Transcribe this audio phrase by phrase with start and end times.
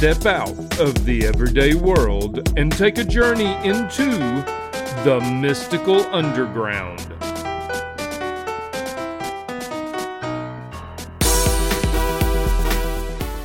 [0.00, 4.10] Step out of the everyday world and take a journey into
[5.04, 7.06] the mystical underground.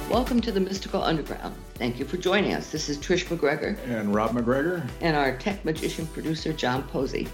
[0.09, 1.53] Welcome to the Mystical Underground.
[1.73, 2.71] Thank you for joining us.
[2.71, 4.87] This is Trish MacGregor And Rob MacGregor.
[5.01, 7.27] and our tech magician producer, John Posey.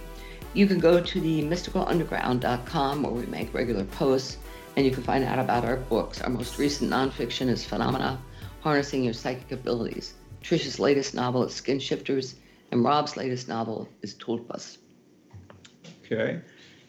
[0.55, 4.39] You can go to the mysticalunderground.com where we make regular posts
[4.75, 6.21] and you can find out about our books.
[6.21, 8.19] Our most recent nonfiction is Phenomena
[8.61, 10.13] Harnessing Your Psychic Abilities.
[10.43, 12.35] Trish's latest novel is Skin Shifters,
[12.71, 14.77] and Rob's latest novel is Tulpas.
[16.05, 16.41] Okay.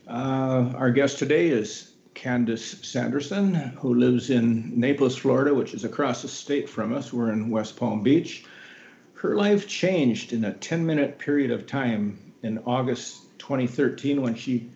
[0.06, 6.20] Uh, our guest today is Candace Sanderson, who lives in Naples, Florida, which is across
[6.20, 7.10] the state from us.
[7.10, 8.44] We're in West Palm Beach.
[9.14, 14.68] Her life changed in a 10 minute period of time in August 2013 when she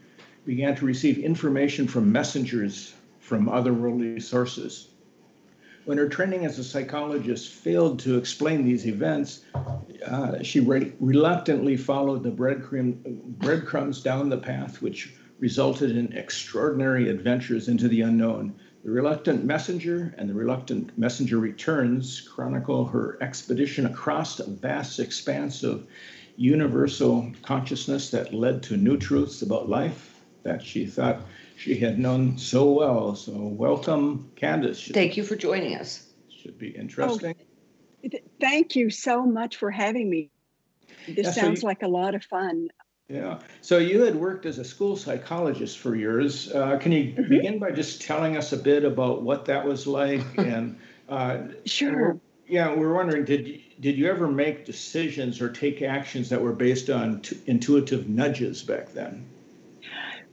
[0.46, 4.88] began to receive information from messengers from otherworldly sources.
[5.86, 9.44] When her training as a psychologist failed to explain these events,
[10.04, 12.96] uh, she re- reluctantly followed the breadcrumb,
[13.38, 18.54] breadcrumbs down the path, which resulted in extraordinary adventures into the unknown.
[18.82, 25.62] The Reluctant Messenger and The Reluctant Messenger Returns chronicle her expedition across a vast expanse
[25.62, 25.86] of
[26.34, 31.20] universal consciousness that led to new truths about life that she thought
[31.56, 33.14] she had known so well.
[33.16, 34.78] So, welcome, Candace.
[34.78, 36.06] Should, Thank you for joining us.
[36.30, 37.34] should be interesting.
[38.08, 40.30] Th- Thank you so much for having me.
[41.08, 42.68] This Yeah, so sounds you- like a lot of fun.
[43.08, 43.38] Yeah.
[43.60, 46.52] So you had worked as a school psychologist for years.
[46.52, 47.28] Uh, can you Mhm.
[47.28, 50.22] begin by just telling us a bit about what that was like?
[50.38, 50.76] and
[51.08, 52.18] uh, Sure.
[52.48, 56.52] yeah, we're wondering did you, did you ever make decisions or take actions that were
[56.52, 59.24] based on t- intuitive nudges back then?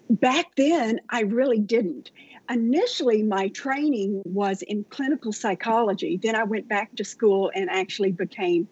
[0.09, 2.11] Back then, I really didn't.
[2.49, 6.19] Initially, my training was in clinical psychology.
[6.21, 8.67] Then I went back to school and actually became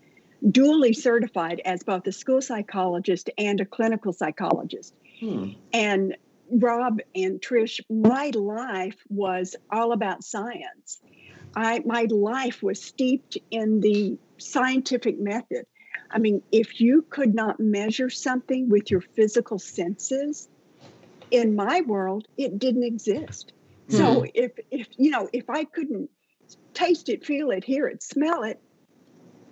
[0.46, 4.94] dually certified as both a school psychologist and a clinical psychologist.
[5.20, 5.50] Hmm.
[5.72, 6.18] And
[6.52, 11.00] Rob and Trish, my life was all about science.
[11.56, 15.66] I my life was steeped in the scientific method.
[16.10, 20.50] I mean, if you could not measure something with your physical senses,
[21.32, 23.54] in my world, it didn't exist.
[23.90, 23.96] Hmm.
[23.96, 26.10] So if if you know, if I couldn't
[26.74, 28.60] taste it, feel it, hear it, smell it,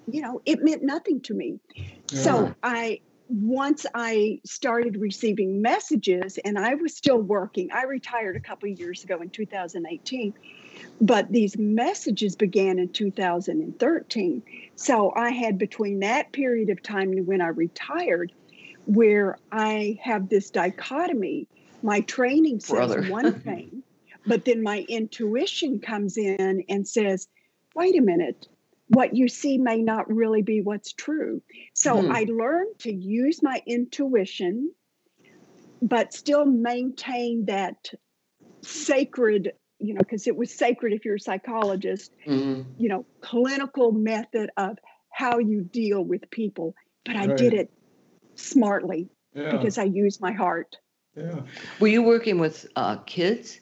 [0.07, 1.59] you know, it meant nothing to me.
[2.07, 7.69] So I once I started receiving messages and I was still working.
[7.71, 10.33] I retired a couple of years ago in 2018.
[11.01, 14.43] But these messages began in 2013.
[14.75, 18.31] So I had between that period of time and when I retired
[18.85, 21.47] where I have this dichotomy.
[21.81, 23.01] My training says Brother.
[23.09, 23.83] one thing,
[24.25, 27.27] but then my intuition comes in and says,
[27.75, 28.47] wait a minute,
[28.89, 31.41] what you see may not really be what's true.
[31.73, 32.11] So Hmm.
[32.11, 34.71] I learned to use my intuition,
[35.81, 37.91] but still maintain that
[38.63, 42.65] sacred, you know, because it was sacred if you're a psychologist, Mhm.
[42.77, 44.77] you know, clinical method of
[45.11, 46.75] how you deal with people.
[47.05, 47.37] But I Right.
[47.37, 47.71] did it
[48.35, 49.49] smartly Yeah.
[49.51, 50.77] because I used my heart.
[51.15, 51.41] Yeah.
[51.79, 53.59] Were you working with uh, kids?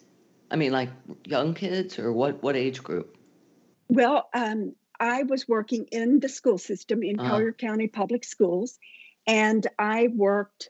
[0.52, 0.90] I mean, like
[1.26, 2.42] young kids, or what?
[2.42, 3.18] What age group?
[3.90, 7.30] Well, um, I was working in the school system in Uh-huh.
[7.30, 8.80] Collier County Public Schools,
[9.26, 10.70] and I worked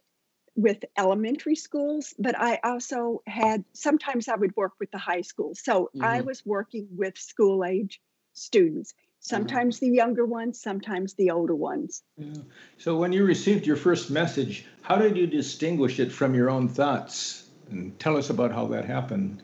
[0.56, 5.62] with elementary schools, but I also had sometimes I would work with the high schools.
[5.64, 6.26] So I Mhm.
[6.26, 8.02] was working with school age
[8.34, 8.94] students,
[9.28, 12.04] sometimes the younger ones, sometimes the older ones.
[12.18, 12.42] yeah.
[12.78, 16.68] So when you received your first message, how did you distinguish it from your own
[16.68, 17.50] thoughts?
[17.70, 19.42] And tell us about how that happened.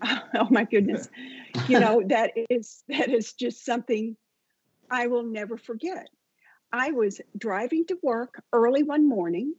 [0.34, 1.08] oh my goodness
[1.66, 4.16] you know that is that is just something
[4.90, 6.08] i will never forget
[6.72, 9.54] i was driving to work early one morning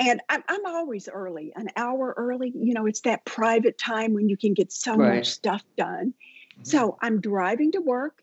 [0.00, 4.28] and i'm, I'm always early an hour early you know it's that private time when
[4.28, 5.16] you can get so Right.
[5.16, 6.14] much stuff done
[6.58, 6.62] Mm-hmm.
[6.70, 8.22] so i'm driving to work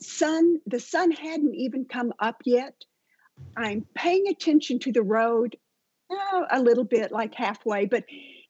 [0.00, 2.74] sun the sun hadn't even come up yet
[3.56, 5.56] i'm paying attention to the road
[6.10, 8.04] oh, a little bit like halfway but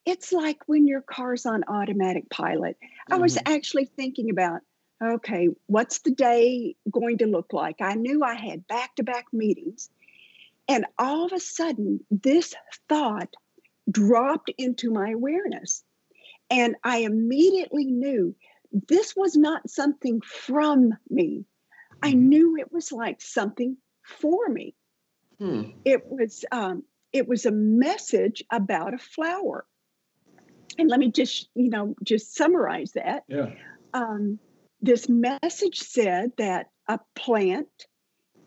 [0.05, 2.77] it's like when your car's on automatic pilot.
[3.11, 3.41] I was Mhm.
[3.45, 4.61] actually thinking about
[5.03, 7.81] okay, what's the day going to look like?
[7.81, 9.89] I knew I had back to back meetings.
[10.67, 12.53] And all of a sudden, this
[12.87, 13.33] thought
[13.89, 15.83] dropped into my awareness.
[16.51, 18.35] And I immediately knew
[18.71, 21.45] this was not something from me.
[22.01, 22.29] I Mm-hmm.
[22.29, 24.75] knew it was like something for me.
[25.39, 25.71] Hmm.
[25.85, 26.83] It was um,
[27.13, 29.65] it was a message about a flower.
[30.77, 33.23] And let me just you know just summarize that.
[33.27, 33.51] Yeah.
[33.93, 34.39] Um,
[34.81, 37.69] this message said that a plant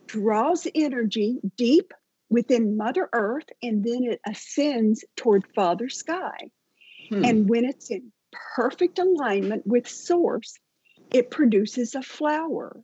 [0.07, 1.93] draws energy deep
[2.29, 6.51] within Mother Earth and then it ascends toward Father Sky.
[7.09, 7.25] Hmm.
[7.25, 8.13] And when it's in
[8.57, 10.59] perfect alignment with Source,
[11.13, 12.83] it produces a flower.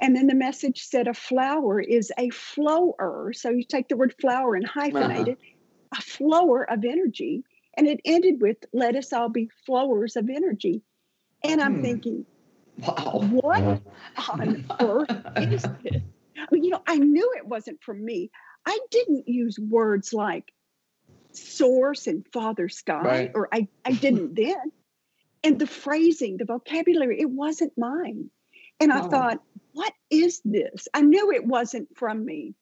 [0.00, 3.32] And then the message said a flower is a flower.
[3.34, 5.30] So you take the word flower and hyphenate Uh-huh.
[5.32, 5.38] it,
[5.96, 7.42] a flower of energy.
[7.76, 10.82] And it ended with, let us all be flowers of energy.
[11.44, 11.82] And I'm Hmm.
[11.82, 12.26] thinking,
[12.78, 13.20] wow.
[13.30, 13.82] what
[14.30, 16.02] on earth is this?
[16.36, 18.30] I mean, you know, I knew it wasn't from me.
[18.66, 20.52] I didn't use words like
[21.32, 23.30] source and father sky, Right.
[23.34, 24.72] or I, I didn't then.
[25.44, 28.30] And the phrasing, the vocabulary, it wasn't mine.
[28.80, 29.08] And I Oh.
[29.08, 29.38] thought,
[29.72, 30.88] what is this?
[30.94, 32.54] I knew it wasn't from me.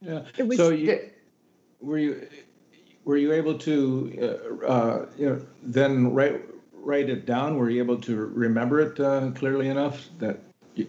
[0.00, 0.24] Yeah.
[0.38, 1.10] It was so you,
[1.80, 2.28] were you
[3.04, 6.42] were you able to uh, uh, you know then write
[6.72, 7.56] write it down?
[7.56, 10.40] Were you able to remember it uh, clearly enough that
[10.74, 10.86] you,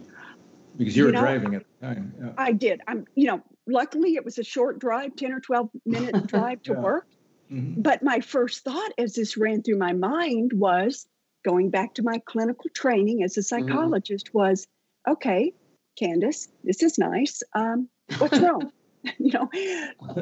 [0.78, 2.14] because you, You were know, driving at the time?
[2.20, 2.30] Yeah.
[2.38, 2.82] I did.
[2.88, 6.74] I'm, you know, luckily it was a short drive, 10 or 12 minute drive to
[6.74, 6.80] Yeah.
[6.80, 7.08] work.
[7.52, 7.84] Mhm.
[7.84, 11.06] But my first thought as this ran through my mind was
[11.44, 14.68] going back to my clinical training as a psychologist was,
[15.08, 15.54] okay,
[15.98, 17.44] Candace, this is nice.
[17.54, 18.72] Um, what's wrong?
[19.20, 19.50] you know,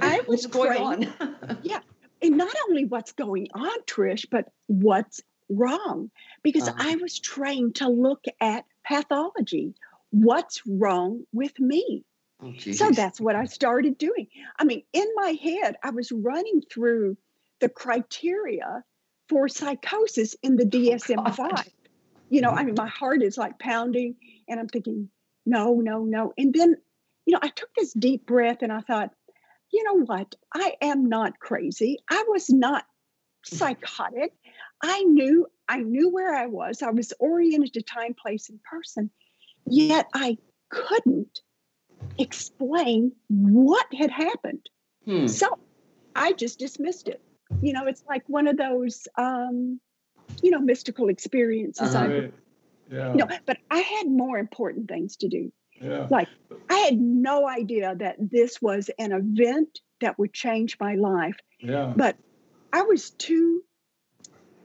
[0.01, 1.57] I was going trained- on?
[2.21, 6.11] and not only what's going on, Trish, but what's wrong.
[6.43, 6.89] Because Uh-huh.
[6.91, 9.73] I was trained to look at pathology.
[10.11, 12.03] What's wrong with me?
[12.41, 14.27] oh, So that's what I started doing.
[14.57, 17.17] I mean, in my head, I was running through
[17.59, 18.83] the criteria
[19.29, 21.35] for psychosis in the DSM God.
[21.35, 21.67] 5.
[22.29, 24.15] You know, I mean, my heart is like pounding,
[24.47, 25.09] and I'm thinking,
[25.45, 26.33] no, no, no.
[26.37, 26.75] And then,
[27.25, 29.11] you know, I took this deep breath and I thought,
[29.71, 30.35] you know what?
[30.53, 31.97] I am not crazy.
[32.09, 32.85] I was not
[33.45, 34.33] psychotic.
[34.81, 36.81] I knew I knew where I was.
[36.81, 39.11] I was oriented to time, place, and person.
[39.67, 40.37] Yet I
[40.69, 41.41] couldn't
[42.17, 44.67] explain what had happened.
[45.05, 45.27] Hmm.
[45.27, 45.59] So
[46.15, 47.21] I just dismissed it.
[47.61, 49.79] You know, it's like one of those um,
[50.41, 51.95] you know, mystical experiences.
[51.95, 52.05] Uh-huh.
[52.05, 52.33] I Right.
[52.91, 53.11] Yeah.
[53.11, 55.51] you know, but I had more important things to do.
[55.79, 56.07] yeah.
[56.09, 56.27] Like
[56.69, 61.37] I had no idea that this was an event that would change my life.
[61.59, 61.93] Yeah.
[61.95, 62.15] But
[62.73, 63.61] I was too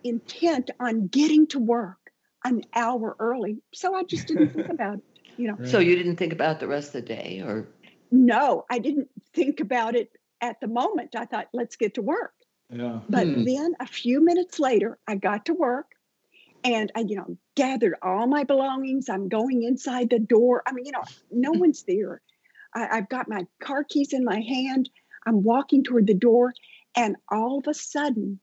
[0.04, 1.98] intent on getting to work
[2.44, 3.58] an hour early.
[3.74, 5.04] So I just didn't think about it.
[5.36, 7.68] You know, So you didn't think about the rest of the day, or
[8.12, 11.16] no, I didn't think about it at the moment.
[11.16, 12.32] I thought, let's get to work.
[12.70, 13.00] Yeah.
[13.08, 13.44] But Hmm.
[13.44, 15.92] then a few minutes later, I got to work
[16.64, 19.08] and I, you know, gathered all my belongings.
[19.08, 20.62] I'm going inside the door.
[20.66, 22.22] I mean, you know, no one's there.
[22.74, 24.90] I, I've got my car keys in my hand.
[25.26, 26.54] I'm walking toward the door,
[26.96, 28.40] and all of a sudden,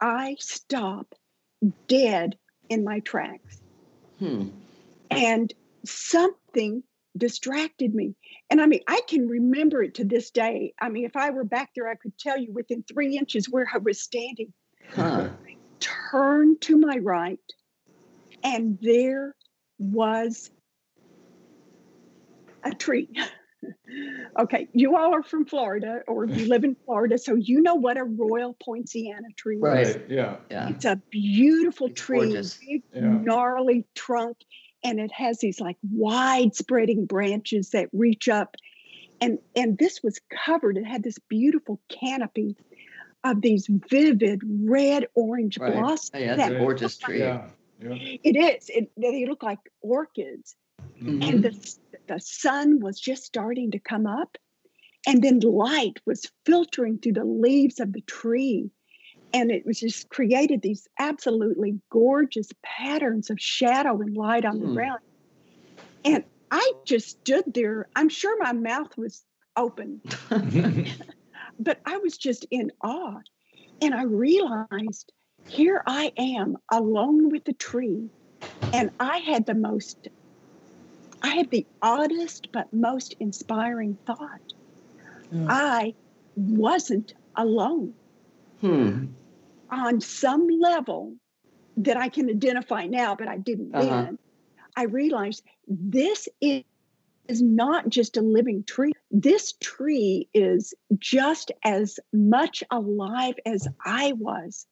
[0.00, 1.14] I stop
[1.88, 3.62] dead in my tracks.
[4.18, 4.48] hmm.
[5.10, 5.52] And
[5.84, 6.82] something
[7.16, 8.14] distracted me.
[8.50, 10.74] And I mean, I can remember it to this day.
[10.80, 13.66] I mean, if I were back there, I could tell you within three inches where
[13.72, 14.52] I was standing.
[14.94, 15.28] Huh.
[16.10, 17.38] Turn to my right,
[18.44, 19.34] and there
[19.78, 20.50] was
[22.62, 23.08] a tree.
[24.38, 27.96] okay, you all are from Florida or you live in Florida, so you know what
[27.96, 29.62] a royal poinciana tree is.
[29.62, 29.86] Right.
[29.86, 30.10] Right.
[30.10, 30.36] Yeah.
[30.50, 30.68] Yeah.
[30.68, 32.58] It's a beautiful It's tree, gorgeous.
[32.58, 33.00] big, Yeah.
[33.02, 34.36] gnarly trunk,
[34.82, 38.56] and it has these like wide spreading branches that reach up.
[39.20, 40.76] And and this was covered.
[40.78, 42.56] It had this beautiful canopy
[43.22, 45.74] of these vivid red orange Right.
[45.74, 46.10] blossoms.
[46.14, 47.18] Oh, yeah, that a gorgeous tree.
[47.18, 47.48] Yeah.
[47.82, 47.94] Yeah.
[47.98, 48.68] It is.
[48.68, 50.54] It, they look like orchids.
[51.02, 51.28] Mhm.
[51.28, 51.76] And the,
[52.08, 54.36] the sun was just starting to come up.
[55.06, 58.70] And then light was filtering through the leaves of the tree.
[59.32, 64.66] And it was just created these absolutely gorgeous patterns of shadow and light on the
[64.66, 64.74] Hmm.
[64.74, 65.00] ground.
[66.04, 67.88] And I just stood there.
[67.96, 69.24] I'm sure my mouth was
[69.56, 70.02] open,
[71.58, 73.20] but I was just in awe.
[73.80, 75.12] And I realized
[75.46, 78.10] here I am alone with the tree.
[78.72, 80.08] And I had the most,
[81.22, 84.18] I had the oddest but most inspiring thought.
[85.30, 85.46] Hmm.
[85.48, 85.94] I
[86.36, 87.94] wasn't alone
[88.60, 89.06] Hmm.
[89.70, 91.14] On some level
[91.78, 93.86] that I can identify now, but I didn't Uh-huh.
[93.86, 94.18] then.
[94.76, 96.62] I realized this is,
[97.28, 98.92] is not just a living tree.
[99.10, 104.66] This tree is just as much alive as I was.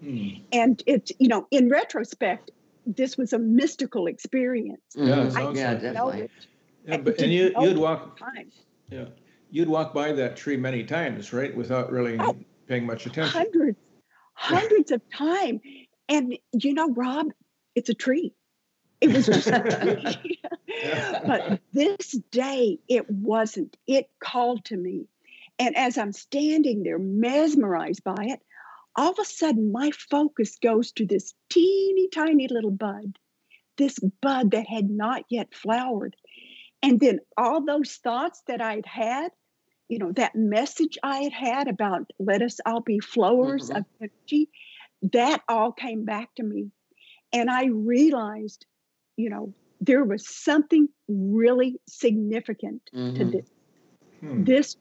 [0.00, 0.28] Hmm.
[0.52, 2.50] And it's, you know, in retrospect,
[2.86, 4.82] this was a mystical experience.
[4.94, 5.56] Yeah, mm-hmm.
[5.56, 6.28] yeah definitely.
[6.86, 8.20] Yeah, but, and you, you'd walk,
[8.90, 9.06] yeah,
[9.50, 13.32] you'd walk by that tree many times, right, without really oh, paying much attention.
[13.32, 13.78] Hundreds,
[14.34, 15.60] hundreds of times.
[16.08, 17.28] And you know, Rob,
[17.74, 18.34] it's a tree.
[19.00, 20.40] It was just a tree.
[21.26, 23.76] but this day, it wasn't.
[23.86, 25.06] It called to me.
[25.58, 28.40] And as I'm standing there, mesmerized by it,
[28.96, 33.18] all of a sudden my focus goes to this teeny tiny little bud,
[33.76, 36.16] this bud that had not yet flowered.
[36.82, 39.30] And then all those thoughts that I'd had,
[39.94, 43.76] you know, that message I had had about let us all be flowers mm-hmm.
[43.76, 44.50] of energy,
[45.12, 46.72] that all came back to me.
[47.32, 48.66] And I realized,
[49.16, 53.18] you know, there was something really significant mm-hmm.
[53.18, 53.48] to this.
[54.18, 54.42] Hmm.
[54.42, 54.76] This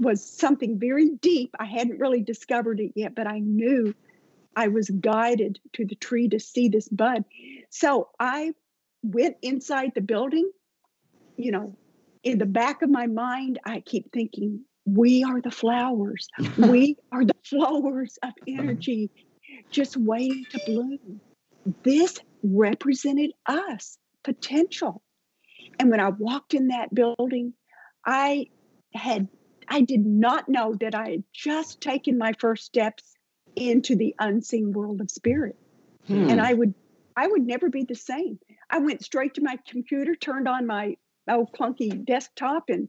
[0.00, 1.54] was something very deep.
[1.60, 3.94] I hadn't really discovered it yet, but I knew
[4.56, 7.24] I was guided to the tree to see this bud.
[7.70, 8.50] So I
[9.04, 10.50] went inside the building.
[11.36, 11.76] You know,
[12.26, 16.26] in the back of my mind, I keep thinking, we are the flowers.
[16.58, 19.10] we are the flowers of energy
[19.70, 21.20] just waiting to bloom.
[21.84, 25.02] This represented us, potential.
[25.78, 27.54] And when I walked in that building,
[28.04, 28.46] I
[28.92, 29.28] had
[29.68, 33.04] I did not know that I had just taken my first steps
[33.54, 35.56] into the unseen world of spirit.
[36.08, 36.28] Hmm.
[36.30, 36.74] And I would
[37.16, 38.40] I would never be the same.
[38.68, 40.96] I went straight to my computer, turned on my
[41.28, 42.88] old clunky desktop and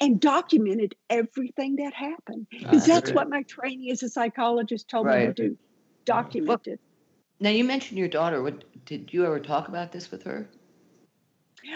[0.00, 2.46] and documented everything that happened.
[2.50, 5.20] Because uh, that's what my training as a psychologist told right.
[5.20, 5.58] me to do.
[6.04, 6.80] Document well, it.
[7.40, 8.42] Now you mentioned your daughter.
[8.42, 10.48] What did you ever talk about this with her?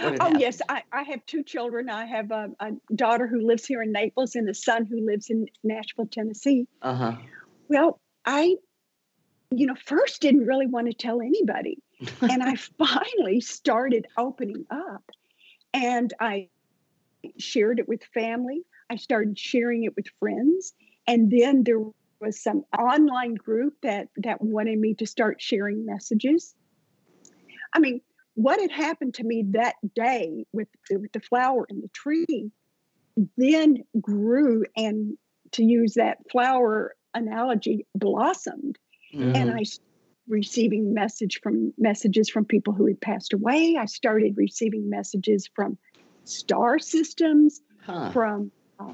[0.00, 1.90] Oh yes, I, I have two children.
[1.90, 5.28] I have a, a, daughter who lives here in Naples and a son who lives
[5.28, 6.66] in Nashville, Tennessee.
[6.80, 7.16] Uh huh.
[7.68, 8.56] Well, I,
[9.50, 11.78] you know, first didn't really want to tell anybody,
[12.21, 15.02] and I finally started opening up,
[15.75, 16.49] and I
[17.38, 18.62] shared it with family.
[18.91, 20.75] I started sharing it with friends,
[21.07, 21.81] and then there
[22.21, 26.55] was some online group that that wanted me to start sharing messages.
[27.75, 28.00] I mean,
[28.35, 32.50] what had happened to me that day with, with the flower and the tree
[33.37, 35.17] then grew and
[35.52, 38.79] to use that flower analogy blossomed
[39.14, 39.37] mm-hmm.
[39.37, 39.62] and i
[40.29, 45.76] receiving message from messages from people who had passed away i started receiving messages from
[46.25, 48.11] star systems huh.
[48.12, 48.93] from uh,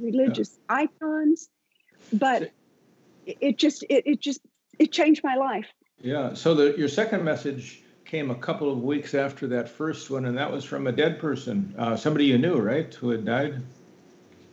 [0.00, 0.76] religious yeah.
[0.76, 1.48] icons
[2.12, 2.42] but
[3.26, 4.40] it, it just it, it just
[4.78, 5.66] it changed my life
[6.00, 10.26] yeah so the your second message came a couple of weeks after that first one,
[10.26, 13.62] and that was from a dead person, uh, somebody you knew, right, who had died?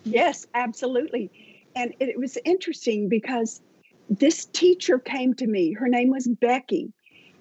[0.05, 1.29] Yes, absolutely.
[1.75, 3.59] And it was interesting because
[4.09, 5.73] this teacher came to me.
[5.73, 6.91] Her name was Becky,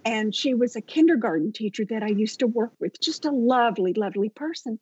[0.04, 3.92] and she was a kindergarten teacher that I used to work with, just a lovely,
[3.94, 4.78] lovely person.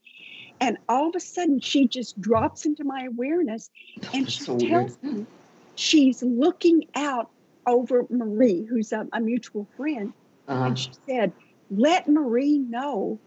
[0.61, 3.71] And all of a sudden, she just drops into my awareness
[4.15, 5.19] and she so tells weird.
[5.19, 5.27] me
[5.75, 7.31] she's looking out
[7.67, 10.15] over Marie, who's a, a mutual friend
[10.49, 10.65] uh-huh.
[10.65, 11.33] And she said,
[11.71, 13.19] let Marie know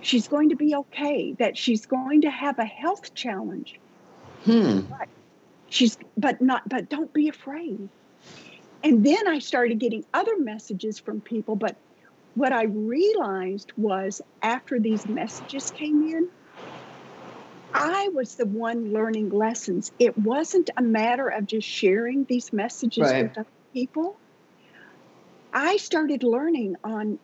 [0.00, 3.80] she's going to be okay, that she's going to have a health challenge.
[4.44, 4.80] Hmm.
[4.80, 5.08] But
[5.74, 7.88] she's but not but don't be afraid.
[8.82, 11.76] And then I started getting other messages from people, but
[12.34, 16.28] what I realized was after these messages came in,
[17.72, 19.90] I was the one learning lessons.
[19.98, 23.22] It wasn't a matter of just sharing these messages right.
[23.24, 24.16] with other people.
[25.52, 27.18] I started learning on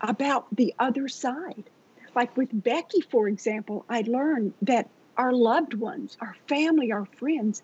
[0.00, 1.64] about the other side.
[2.14, 7.62] Like with Becky, for example, I learned that our loved ones, our family, our friends,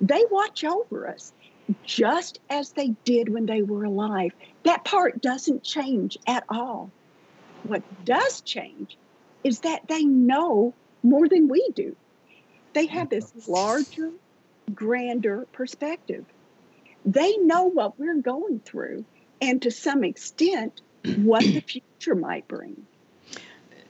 [0.00, 1.32] they watch over us
[1.84, 4.32] just as they did when they were alive.
[4.64, 6.90] That part doesn't change at all.
[7.64, 8.96] What does change
[9.44, 11.96] is that they know more than we do.
[12.74, 14.12] They have this larger,
[14.74, 16.24] grander perspective.
[17.04, 19.04] They know what we're going through
[19.40, 20.80] and to some extent
[21.16, 22.86] what the future might bring.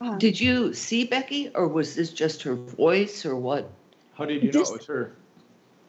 [0.01, 3.69] Uh, did you see Becky, or was this just her voice, or what?
[4.13, 5.15] How did you this, know it was her?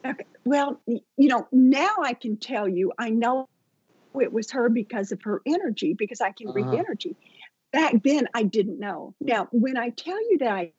[0.05, 3.47] Okay, well, you know, now I can tell you, I know
[4.19, 6.59] it was her because of her energy, because I can uh-huh.
[6.59, 7.15] read energy.
[7.71, 9.15] Back then, I didn't know.
[9.21, 10.73] Now, when I tell you that I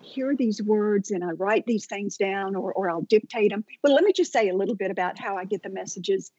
[0.00, 3.64] hear these words and I write these things down or, or I'll dictate them.
[3.82, 6.30] But let me just say a little bit about how I get the messages.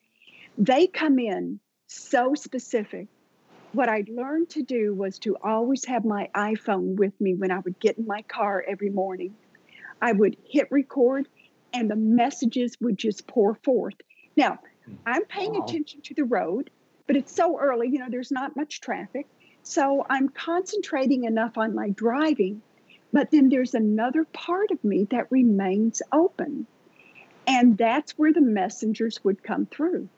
[0.57, 3.07] They come in so specific
[3.73, 7.59] what I learned to do was to always have my iPhone with me when I
[7.59, 9.35] would get in my car every morning.
[10.01, 11.27] I would hit record
[11.77, 13.95] and the messages would just pour forth.
[14.35, 14.95] Now, hmm.
[15.05, 15.65] I'm paying wow.
[15.65, 16.71] attention to the road,
[17.05, 19.27] but it's so early, you know, there's not much traffic.
[19.61, 22.61] So I'm concentrating enough on my driving,
[23.13, 26.65] but then there's another part of me that remains open.
[27.45, 30.09] And that's where the messengers would come through.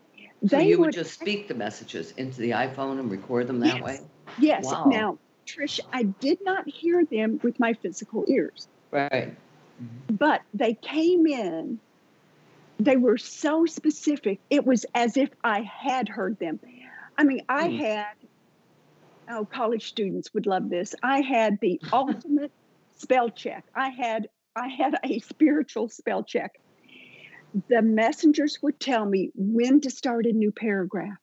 [0.47, 3.59] So they you would, would just speak the messages into the iPhone and record them
[3.59, 3.99] that yes, way?
[4.39, 4.65] Yes.
[4.65, 4.85] Wow.
[4.85, 8.67] Now, Trish, I did not hear them with my physical ears.
[8.91, 9.35] Right.
[10.09, 11.79] But they came in,
[12.79, 14.39] they were so specific.
[14.49, 16.59] It was as if I had heard them.
[17.17, 17.79] I mean, I mm.
[17.79, 18.13] had,
[19.29, 20.95] oh, college students would love this.
[21.03, 22.51] I had the ultimate
[22.97, 23.65] spell check.
[23.75, 26.59] I had I had a spiritual spell check
[27.67, 31.17] the messengers would tell me when to start a new paragraph.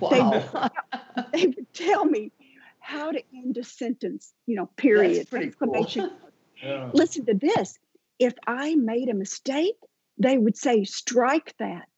[0.00, 0.10] Wow.
[0.12, 2.32] They, would, they would tell me
[2.80, 6.08] how to end a sentence, you know, period, exclamation.
[6.08, 6.18] Cool.
[6.60, 6.90] Yeah.
[6.92, 7.78] Listen to this.
[8.18, 9.76] If I made a mistake,
[10.18, 11.88] they would say, strike that.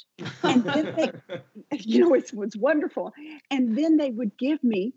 [0.43, 1.39] And then they,
[1.79, 3.13] you know, it was wonderful.
[3.51, 4.95] And then they would give me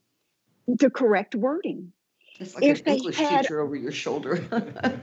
[0.68, 1.92] the correct wording.
[2.40, 4.44] It's like if an English had, teacher over your shoulder.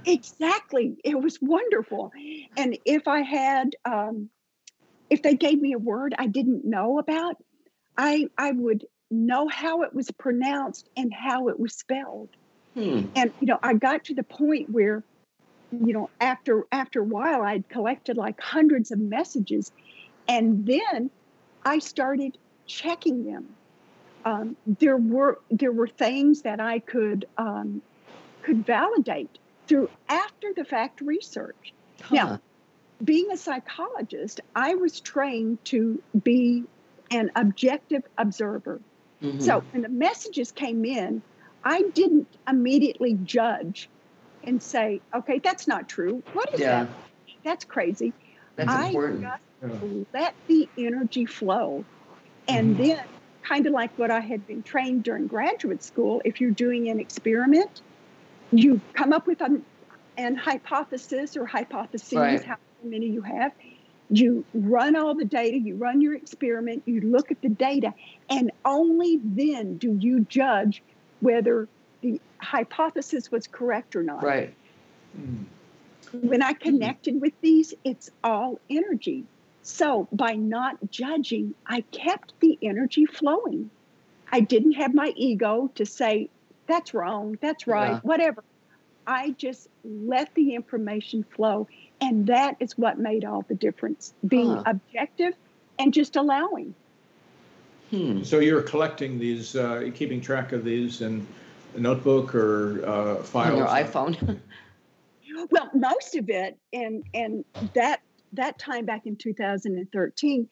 [0.05, 0.97] exactly.
[1.05, 2.13] It was wonderful.
[2.57, 4.31] And if I had, um,
[5.09, 7.37] if they gave me a word I didn't know about,
[7.97, 12.31] I, I would know how it was pronounced and how it was spelled.
[12.75, 13.07] Hmm.
[13.17, 15.03] And, you know, I got to the point where,
[15.73, 19.73] you know, after after a while, I'd collected like hundreds of messages.
[20.29, 21.11] And then
[21.65, 23.55] I started checking them
[24.25, 27.83] um, there were there were things that I could um,
[28.43, 31.73] could validate through after the fact research.
[32.03, 32.15] Huh.
[32.15, 32.41] Now,
[33.03, 36.65] being a psychologist, I was trained to be
[37.11, 38.81] an objective observer.
[39.23, 39.41] Mm-hmm.
[39.41, 41.23] So when the messages came in,
[41.65, 43.89] I didn't immediately judge
[44.45, 46.23] and say, "Okay, that's not true.
[46.33, 46.85] What is yeah.
[46.85, 46.89] that?
[47.45, 48.13] That's crazy."
[48.57, 49.23] That's I important.
[49.23, 50.05] just yeah.
[50.13, 51.85] let the energy flow,
[52.49, 52.83] and mm-hmm.
[52.83, 53.05] then
[53.43, 56.23] kind of like what I had been trained during graduate school.
[56.25, 57.83] If you're doing an experiment,
[58.53, 59.65] you come up with an,
[60.17, 62.45] an hypothesis or hypotheses, right.
[62.45, 63.53] how many you have.
[64.13, 67.95] You run all the data, you run your experiment, you look at the data,
[68.29, 70.83] and only then do you judge
[71.21, 71.69] whether the
[72.41, 74.23] hypothesis was correct or not.
[74.23, 74.55] Right.
[76.13, 79.25] When I connected with these, it's all energy.
[79.63, 83.71] So by not judging, I kept the energy flowing.
[84.33, 86.31] I didn't have my ego to say,
[86.67, 88.01] that's wrong, that's right, yeah.
[88.03, 88.45] whatever.
[89.07, 91.69] I just let the information flow.
[92.01, 94.63] And that is what made all the difference being huh.
[94.67, 95.35] objective
[95.79, 96.75] and just allowing.
[97.91, 98.23] Hmm.
[98.23, 101.27] So you're collecting these, uh, keeping track of these in
[101.75, 103.53] a notebook or uh, files?
[103.53, 104.39] On your iPhone.
[105.51, 108.03] well, most of it, and and that
[108.33, 110.49] that time back in 2013,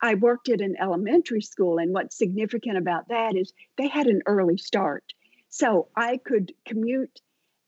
[0.00, 1.78] I worked at an elementary school.
[1.78, 5.04] And what's significant about that is they had an early start.
[5.48, 7.20] So I could commute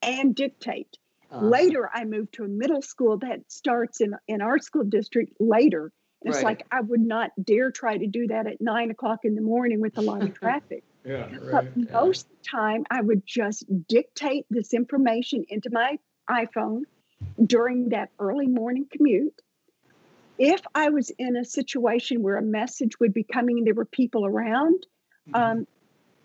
[0.02, 0.96] and dictate.
[1.30, 1.46] Uh-huh.
[1.46, 5.92] Later, I moved to a middle school that starts in, in our school district later.
[6.22, 9.34] And it's like I would not dare try to do that at nine o'clock in
[9.34, 10.84] the morning with a lot of traffic.
[11.04, 11.50] Yeah, right.
[11.50, 16.82] But most of the time, I would just dictate this information into my iPhone
[17.44, 19.34] during that early morning commute
[20.40, 23.84] if I was in a situation where a message would be coming and there were
[23.84, 24.86] people around,
[25.28, 25.34] mm-hmm.
[25.34, 25.66] um,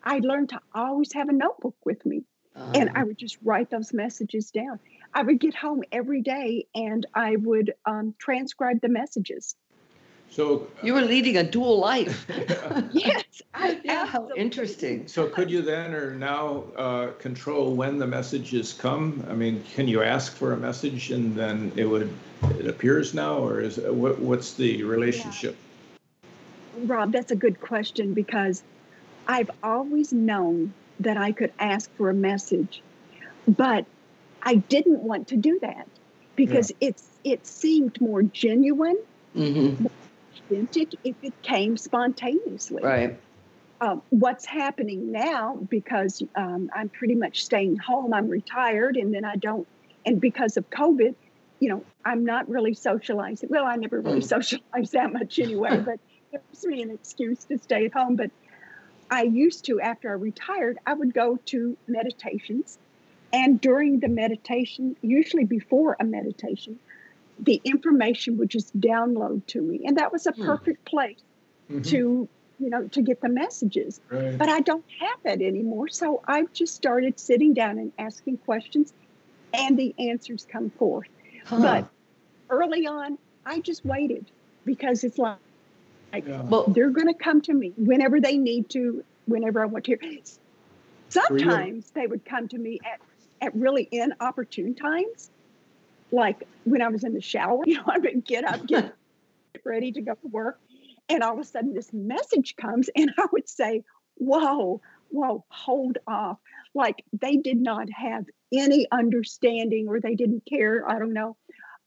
[0.01, 2.23] I learned to always have a notebook with me.
[2.55, 2.71] Uh-huh.
[2.75, 4.79] And I would just write those messages down.
[5.13, 9.57] I would get home every day and I would um, transcribe the messages.
[10.35, 12.27] So you were leading a dual life.
[12.91, 13.23] yes.
[13.53, 15.07] I, yeah, how interesting.
[15.07, 19.25] So could you then or now uh, control when the messages come?
[19.29, 22.13] I mean, can you ask for a message and then it would
[22.59, 25.55] it appears now, or is what, what's the relationship?
[26.75, 26.83] Yeah.
[26.85, 28.61] Rob, that's a good question because
[29.29, 32.81] I've always known that I could ask for a message,
[33.47, 33.85] but
[34.43, 35.87] I didn't want to do that
[36.35, 36.89] because yeah.
[36.89, 38.97] it's it seemed more genuine,
[39.33, 39.87] mm-hmm.
[40.39, 42.83] Authentic if it came spontaneously.
[42.83, 43.19] Right.
[43.81, 48.13] Um, what's happening now because um, I'm pretty much staying home.
[48.13, 49.67] I'm retired, and then I don't.
[50.05, 51.15] And because of COVID,
[51.59, 53.49] you know, I'm not really socializing.
[53.49, 54.23] Well, I never really mm.
[54.23, 55.99] socialized that much anyway, but
[56.31, 58.15] it gives me an excuse to stay at home.
[58.15, 58.31] But
[59.09, 62.77] I used to, after I retired, I would go to meditations.
[63.33, 66.79] And during the meditation, usually before a meditation,
[67.39, 69.81] the information would just download to me.
[69.85, 70.45] And that was a hmm.
[70.45, 71.19] perfect place
[71.69, 71.81] mm-hmm.
[71.83, 73.99] to you know, to get the messages.
[74.09, 74.37] Right.
[74.37, 75.87] But I don't have that anymore.
[75.89, 78.93] So I've just started sitting down and asking questions,
[79.53, 81.07] and the answers come forth.
[81.45, 81.59] Huh.
[81.59, 81.89] But
[82.49, 84.25] early on, I just waited
[84.63, 85.37] because it's like,
[86.13, 86.43] like Yeah.
[86.43, 89.97] well, they're going to come to me whenever they need to, whenever I want to.
[91.09, 92.99] Sometimes they would come to me at,
[93.41, 95.29] at really inopportune times,
[96.11, 97.61] like when I was in the shower.
[97.65, 98.93] You know, I would get up, get
[99.65, 100.59] ready to go to work,
[101.09, 103.83] and all of a sudden this message comes, and I would say,
[104.15, 106.37] "Whoa, whoa, hold off!"
[106.73, 110.87] Like they did not have any understanding, or they didn't care.
[110.89, 111.37] I don't know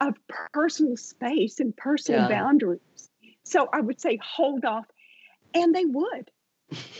[0.00, 0.14] of
[0.52, 2.28] personal space and personal Yeah.
[2.28, 3.10] boundaries.
[3.44, 4.86] So I would say, "Hold off,"
[5.54, 6.30] and they would.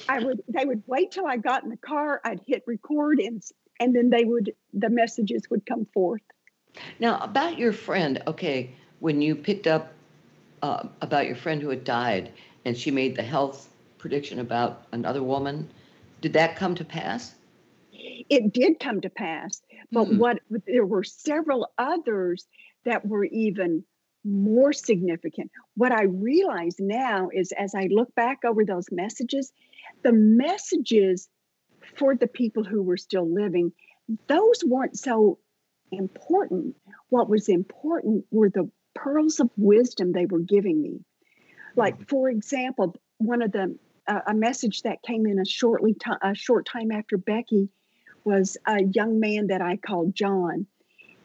[0.09, 0.43] I would.
[0.49, 2.21] They would wait till I got in the car.
[2.25, 3.43] I'd hit record, and
[3.81, 4.55] and then they would.
[4.73, 6.23] The messages would come forth.
[6.99, 9.93] Now, about your friend, okay, when you picked up
[10.63, 12.33] uh, about your friend who had died
[12.65, 15.71] and she made the health prediction about another woman,
[16.21, 17.35] did that come to pass?
[18.31, 20.19] it did come to pass but Hmm.
[20.19, 22.47] what there were several others
[22.85, 23.85] that were even
[24.25, 29.53] more significant what i realize now is as i look back over those messages
[30.03, 31.29] the messages
[31.97, 33.73] for the people who were still living
[34.27, 35.39] those weren't so
[35.93, 36.77] important.
[37.09, 41.01] What was important were the pearls of wisdom they were giving me.
[41.77, 46.11] Like for example one of the uh, a message that came in a shortly ti
[46.23, 47.69] a short time after becky
[48.25, 50.67] was a young man that I called John,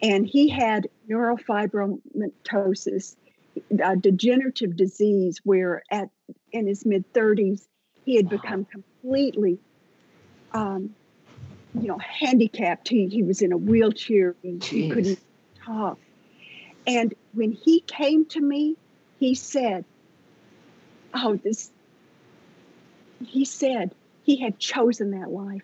[0.02, 3.16] and he had neurofibromatosis,
[3.84, 6.10] a degenerative disease where at
[6.52, 7.68] in his mid 30s
[8.06, 8.30] he had Wow.
[8.42, 9.60] become completely
[10.54, 10.96] um,
[11.80, 15.20] you know handicapped he, he was in a wheelchair he, he couldn't
[15.66, 15.98] talk
[16.86, 18.76] and when he came to me
[19.20, 19.86] he said
[21.14, 21.72] oh this
[23.26, 25.64] he said he had chosen that life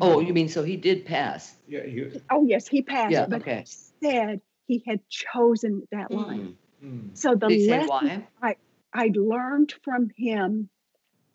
[0.00, 1.54] Oh, you mean so he did pass?
[1.68, 1.84] Yeah.
[1.84, 3.12] You, Oh yes, he passed.
[3.12, 3.64] Yeah, but okay.
[3.66, 6.40] he said he had chosen that life.
[6.40, 6.54] Mm.
[6.84, 8.56] mm, So the Did he say lesson I,
[8.92, 10.68] I learned from him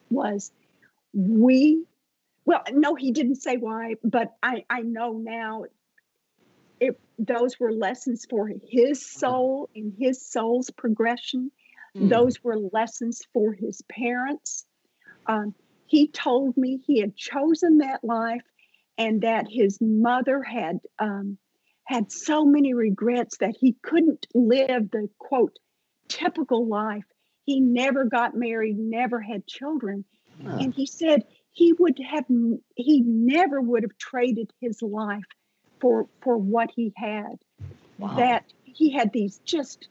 [0.09, 0.51] was
[1.13, 1.85] we
[2.49, 5.65] well, no, he didn't say why, but I, I know now
[6.79, 11.51] it those were lessons for his soul and his soul's progression.
[11.95, 12.09] Mm.
[12.09, 14.65] Those were lessons for his parents.
[15.27, 15.53] Um,
[15.85, 18.41] he told me he had chosen that life
[18.97, 21.37] and that his mother had um,
[21.83, 25.59] had so many regrets that he couldn't live the quote
[26.07, 27.05] typical life.
[27.43, 30.03] He never got married, never had children,
[30.43, 30.57] Huh.
[30.61, 31.23] and he said
[31.59, 32.25] he would have
[32.75, 35.29] he never would have traded his life
[35.81, 37.35] for for what he had
[37.99, 38.15] Wow.
[38.17, 39.89] that he had these just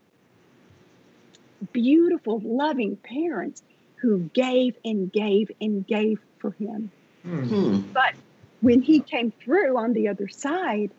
[1.73, 3.63] beautiful, loving parents
[4.01, 6.91] who gave and gave and gave for him.
[7.27, 7.81] mm, Hmm.
[7.93, 8.15] But
[8.63, 10.91] when he came through on the other side,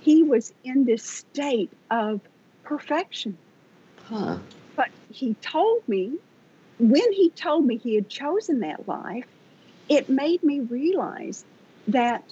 [0.00, 2.20] he was in this state of
[2.64, 3.36] perfection.
[4.08, 4.38] Huh.
[4.74, 6.16] But he told me,
[6.78, 9.26] when he told me he had chosen that life,
[9.88, 11.44] it made me realize
[11.88, 12.22] that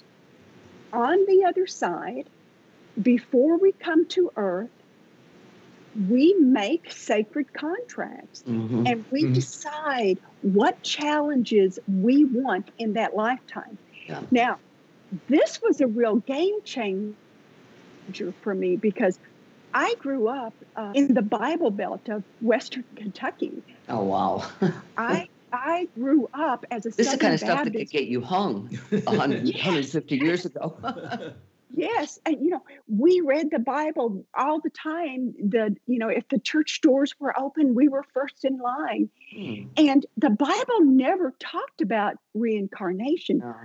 [0.93, 2.29] on the other side,
[3.01, 4.69] before we come to earth,
[6.09, 8.87] we make sacred contracts Mhm.
[8.87, 9.33] and we Mhm.
[9.33, 13.77] decide what challenges we want in that lifetime.
[14.07, 14.21] Yeah.
[14.31, 14.59] Now,
[15.27, 17.15] this was a real game changer
[18.41, 19.19] for me because
[19.73, 23.63] I grew up uh, in the Bible Belt of Western Kentucky.
[23.89, 24.43] Oh wow.
[24.97, 28.07] I I grew up as a This is the kind of stuff that could get
[28.07, 29.55] you hung 100, Yes.
[29.55, 30.77] 150 years ago.
[31.73, 35.33] Yes, and you know, we read the Bible all the time.
[35.39, 39.09] The you know, if the church doors were open, we were first in line.
[39.33, 39.63] Hmm.
[39.77, 43.55] And the Bible never talked about reincarnation, No.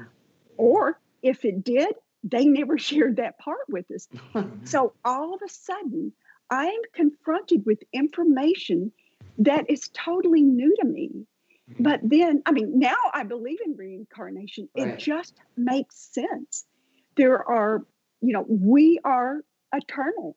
[0.56, 4.08] or if it did, they never shared that part with us.
[4.64, 6.12] So all of a sudden,
[6.48, 8.92] I'm confronted with information
[9.38, 11.26] that is totally new to me.
[11.78, 14.68] But then, I mean, now I believe in reincarnation.
[14.76, 14.88] Right.
[14.88, 16.64] It just makes sense.
[17.16, 17.84] There are,
[18.20, 19.42] you know, we are
[19.74, 20.36] eternal.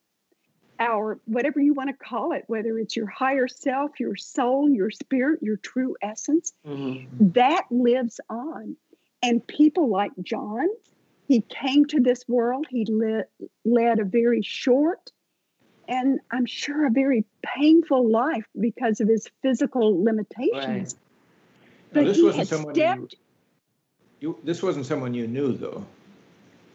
[0.80, 4.90] Our, whatever you want to call it, whether it's your higher self, your soul, your
[4.90, 7.34] spirit, your true essence, Mhm.
[7.34, 8.78] that lives on.
[9.22, 10.68] And people like John,
[11.28, 13.26] he came to this world, he led,
[13.66, 15.12] led a very short
[15.90, 20.94] and I'm sure a very painful life because of his physical limitations.
[20.94, 21.09] Now,
[21.92, 23.16] But this he wasn't had someone you, stepped,
[24.20, 24.38] you.
[24.44, 25.86] This wasn't someone you knew, though.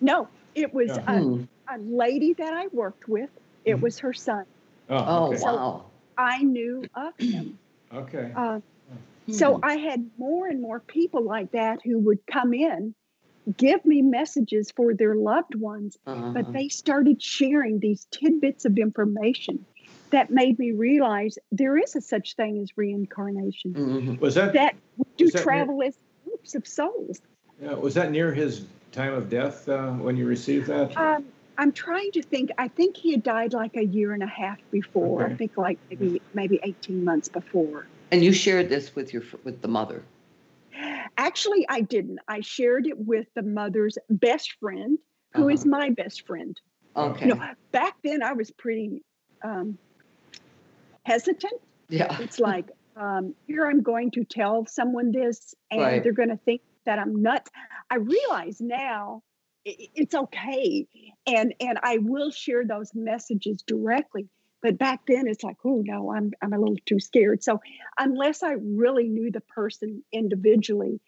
[0.01, 1.05] no, it was Yeah.
[1.07, 1.43] a, Hmm.
[1.71, 3.31] a lady that I worked with.
[3.65, 3.81] It Mhm.
[3.81, 4.45] was her son.
[4.89, 5.43] Oh okay.
[5.43, 5.91] wow.
[6.17, 7.59] I knew of him.
[7.93, 8.33] okay.
[8.35, 8.61] Uh,
[9.31, 12.95] So I had more and more people like that who would come in,
[13.57, 16.31] give me messages for their loved ones, Uh-huh.
[16.35, 19.67] but they started sharing these tidbits of information
[20.11, 23.75] that made me realize there is a such thing as reincarnation.
[23.75, 24.21] Mhm.
[24.21, 27.21] Was that, That we do Is that near- travel as groups of souls.
[27.61, 30.97] yeah, was that near his time of death uh, when you received that?
[30.97, 31.25] Um,
[31.59, 32.51] I'm trying to think.
[32.59, 35.25] I think he had died like a year and a half before.
[35.25, 37.87] I think like maybe maybe 18 months before.
[38.11, 40.03] And you shared this with your with the mother.
[41.17, 42.19] Actually, I didn't.
[42.27, 44.99] I shared it with the mother's best friend,
[45.35, 45.71] who is Uh-huh.
[45.71, 46.61] my best friend.
[46.97, 47.29] Okay.
[47.29, 49.03] You know, back then I was pretty
[49.45, 49.79] um,
[51.05, 51.61] hesitant.
[51.89, 52.17] yeah.
[52.21, 56.03] It's like, um, here I'm going to tell someone this, and Right.
[56.03, 57.51] they're going to think that I'm nuts.
[57.91, 59.23] I realize now
[59.65, 60.87] it's okay,
[61.27, 64.29] and and I will share those messages directly.
[64.63, 67.43] But back then, it's like, oh no, I'm I'm a little too scared.
[67.43, 67.61] So
[67.99, 71.01] unless I really knew the person individually,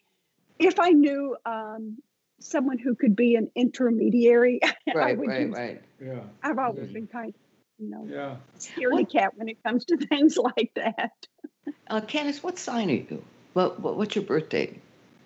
[0.59, 1.99] if I knew um,
[2.41, 5.19] someone who could be an intermediary, I Right.
[5.19, 5.41] would Right.
[5.47, 5.83] use- Right.
[6.01, 6.93] Yeah, I've always Mhm.
[6.95, 7.41] been kind of,
[7.79, 8.37] you know, yeah.
[8.59, 11.13] scaredy cat when it comes to things like that.
[11.89, 13.25] Uh, Candace, what sign are you?
[13.53, 14.75] What, what What's your birthday?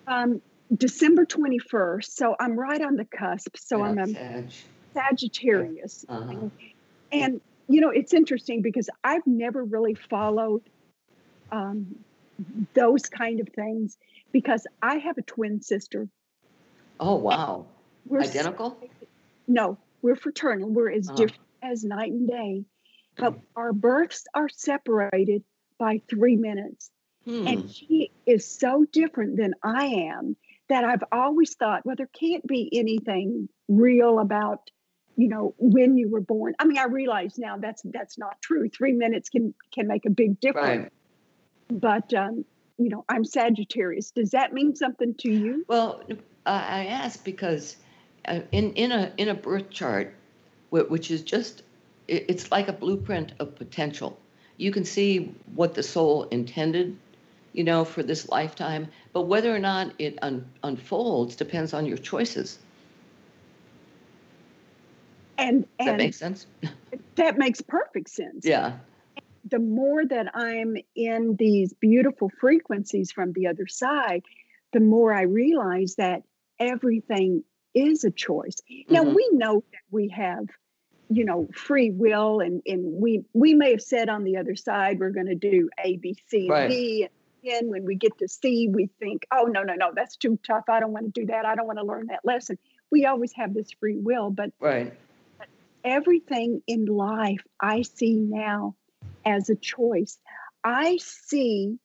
[0.07, 0.41] Um,
[0.75, 2.05] December 21st.
[2.05, 3.57] So I'm right on the cusp.
[3.57, 4.51] So I'm a Sag.
[4.93, 6.05] Sagittarius.
[6.07, 6.49] Uh-huh.
[7.11, 10.61] And, you know, it's interesting because I've never really followed
[11.51, 11.95] um,
[12.73, 13.97] those kind of things
[14.31, 16.07] because I have a twin sister.
[16.99, 17.65] Oh wow.
[18.05, 18.77] We're s- Identical.
[19.47, 20.69] No, we're fraternal.
[20.69, 21.17] We're as Uh-huh.
[21.17, 22.65] different as night and day.
[23.17, 25.43] But our births are separated
[25.77, 26.89] by three minutes.
[27.25, 27.47] Hmm.
[27.47, 30.35] And she is so different than I am
[30.69, 34.71] that I've always thought, well, there can't be anything real about,
[35.17, 36.53] you know, when you were born.
[36.57, 38.69] I mean, I realize now that's that's not true.
[38.69, 40.89] Three minutes can can make a big difference.
[41.69, 41.81] Right.
[41.81, 42.45] But um,
[42.77, 44.11] you know, I'm Sagittarius.
[44.11, 45.65] Does that mean something to you?
[45.67, 47.75] Well, uh, I ask because
[48.25, 50.15] uh, in in a in a birth chart,
[50.71, 51.63] which is just
[52.07, 54.19] it's like a blueprint of potential.
[54.57, 56.97] You can see what the soul intended,
[57.53, 58.87] you know, for this lifetime.
[59.13, 62.57] But whether or not it un- unfolds depends on your choices.
[65.37, 66.45] And Does that makes sense?
[67.15, 68.45] that makes perfect sense.
[68.45, 68.73] Yeah.
[69.49, 74.23] the more that I'm in these beautiful frequencies from the other side,
[74.73, 76.23] the more I realize that
[76.59, 78.57] everything is a choice.
[78.89, 79.15] Now Mhm.
[79.15, 80.47] we know that we have,
[81.09, 84.99] you know, free will and, and we we may have said on the other side
[84.99, 86.69] we're gonna do A, B, C, and Right.
[86.69, 87.07] D.
[87.43, 90.65] And when we get to C, we think, oh no, no, no, that's too tough.
[90.69, 91.45] I don't want to do that.
[91.45, 92.57] I don't want to learn that lesson.
[92.91, 94.93] We always have this free will, but Right.
[95.83, 98.75] everything in life I see now
[99.25, 100.19] as a choice.
[100.63, 101.79] I see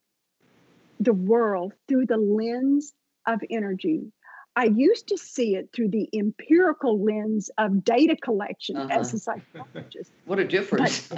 [1.00, 2.92] the world through the lens
[3.26, 4.12] of energy.
[4.56, 10.10] I used to see it through the empirical lens of data collection as a psychologist.
[10.24, 11.12] What a difference.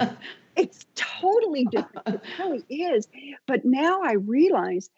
[0.55, 2.05] It's totally different.
[2.05, 3.07] It really is.
[3.47, 4.89] But now I realize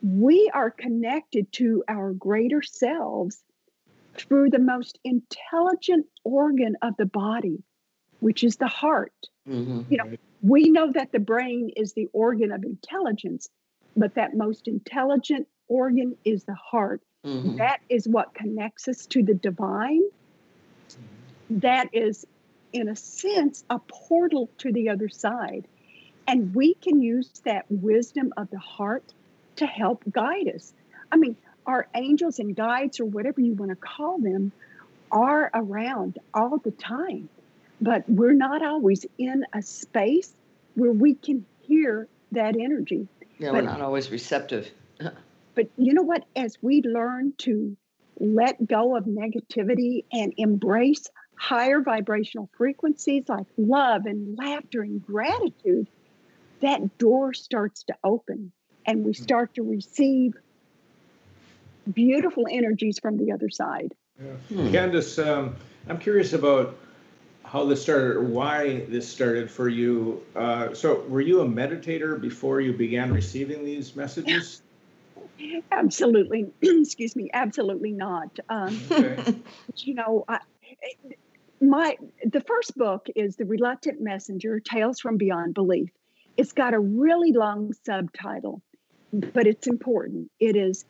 [0.00, 3.42] we are connected to our greater selves
[4.16, 7.62] through the most intelligent organ of the body,
[8.20, 9.12] which is the heart.
[9.44, 13.48] hmm You know, we know that the brain is the organ of intelligence,
[13.96, 17.02] but that most intelligent organ is the heart.
[17.24, 20.02] Hmm That is what connects us to the divine.
[21.50, 22.24] That is,
[22.72, 25.66] in a sense, a portal to the other side.
[26.26, 29.04] And we can use that wisdom of the heart
[29.56, 30.72] to help guide us.
[31.10, 34.52] I mean, our angels and guides, or whatever you want to call them,
[35.10, 37.28] are around all the time.
[37.80, 40.32] But we're not always in a space
[40.74, 43.06] where we can hear that energy.
[43.38, 44.70] Yeah, we're not always receptive.
[45.54, 46.24] But you know what?
[46.36, 47.76] As we learn to
[48.18, 55.88] let go of negativity and embrace higher vibrational frequencies like love and laughter and gratitude,
[56.60, 58.52] that door starts to open
[58.86, 60.34] and we start to receive
[61.92, 63.94] beautiful energies from the other side.
[64.48, 64.70] Hmm.
[64.70, 65.56] Candace, um,
[65.88, 66.76] I'm curious about
[67.44, 70.22] how this started, or why this started for you.
[70.34, 74.62] Uh, so, were you a meditator before you began receiving these messages?
[75.72, 78.38] Absolutely, excuse me, absolutely not.
[78.48, 79.34] Um, Okay.
[79.76, 80.38] you know, I,
[81.60, 85.90] my the first book is The Reluctant Messenger: Tales from Beyond Belief.
[86.36, 88.62] It's got a really long subtitle,
[89.12, 90.30] but it's important.
[90.40, 90.84] It is,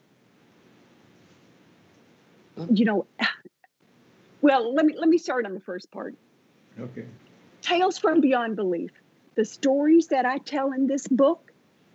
[2.71, 3.07] you know,
[4.41, 6.15] well, let me let me start on the first part.
[6.79, 7.05] Okay.
[7.61, 8.91] Tales from Beyond Belief.
[9.35, 11.53] The stories that I tell in this book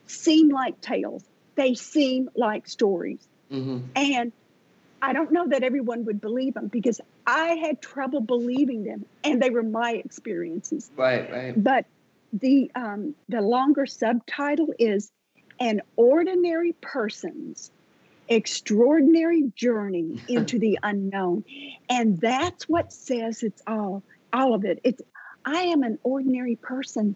[0.08, 1.24] seem like tales.
[1.58, 3.28] They seem like stories.
[3.52, 3.80] Mm-hmm.
[3.96, 4.32] And
[5.02, 9.42] I don't know that everyone would believe them because I had trouble believing them, and
[9.42, 10.90] they were my experiences.
[10.96, 11.64] Right, right.
[11.64, 11.86] But
[12.34, 15.12] the um, the longer subtitle is
[15.60, 17.72] "An Ordinary Person's
[18.30, 21.44] Extraordinary Journey into the Unknown,"
[21.90, 24.80] and that's what says it's all all of it.
[24.84, 25.02] It's
[25.46, 27.16] I am an ordinary person,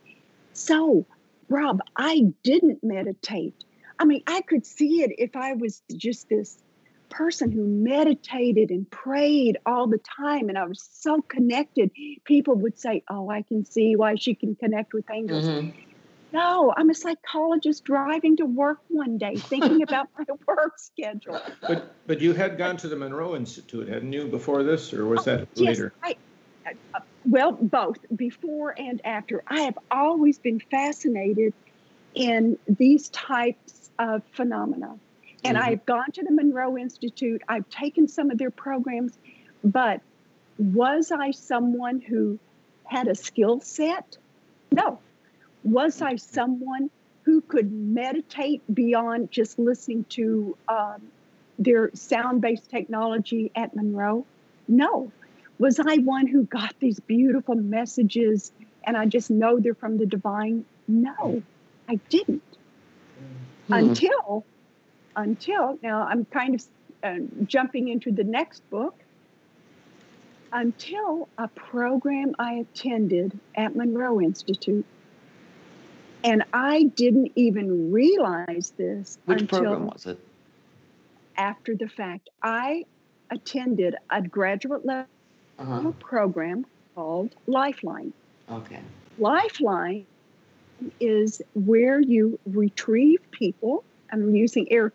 [0.54, 1.06] so
[1.50, 3.66] Rob, I didn't meditate.
[4.02, 6.58] I mean, I could see it if I was just this
[7.12, 11.92] person who meditated and prayed all the time and I was so connected,
[12.26, 15.46] people would say, Oh, I can see why she can connect with angels.
[15.46, 15.78] Mm-hmm.
[16.34, 21.40] No, I'm a psychologist driving to work one day thinking about my work schedule.
[21.68, 25.26] But but you had gone to the Monroe Institute, hadn't you, before this, or was
[25.26, 25.94] that Yes, later?
[26.04, 26.16] I,
[26.96, 29.44] uh, well, both before and after.
[29.48, 31.54] I have always been fascinated
[32.16, 34.98] in these types of phenomena.
[35.44, 35.62] And Mhm.
[35.62, 39.18] I've gone to the Monroe Institute, I've taken some of their programs,
[39.64, 40.02] but
[40.58, 42.38] was I someone who
[42.84, 44.18] had a skill set?
[44.72, 45.00] No.
[45.64, 46.90] Was I someone
[47.24, 51.02] who could meditate beyond just listening to um,
[51.58, 54.26] their sound based technology at Monroe?
[54.68, 55.12] No.
[55.60, 58.52] Was I one who got these beautiful messages
[58.84, 60.66] and I just know they're from the divine?
[60.88, 61.44] No,
[61.88, 62.42] I didn't
[63.72, 63.90] Hmm.
[63.90, 64.46] until
[65.16, 66.64] until now i'm kind of
[67.04, 68.96] uh, jumping into the next book
[70.54, 74.86] until a program i attended at monroe institute
[76.24, 80.20] and i didn't even realize this Which until program was it?
[81.38, 82.84] after the fact i
[83.32, 85.08] attended a graduate level
[85.60, 85.92] Uh-huh.
[86.00, 88.14] program called lifeline
[88.50, 88.80] Okay.
[89.18, 90.06] Lifeline
[91.00, 93.86] is where you retrieve people.
[94.12, 94.92] I'm using air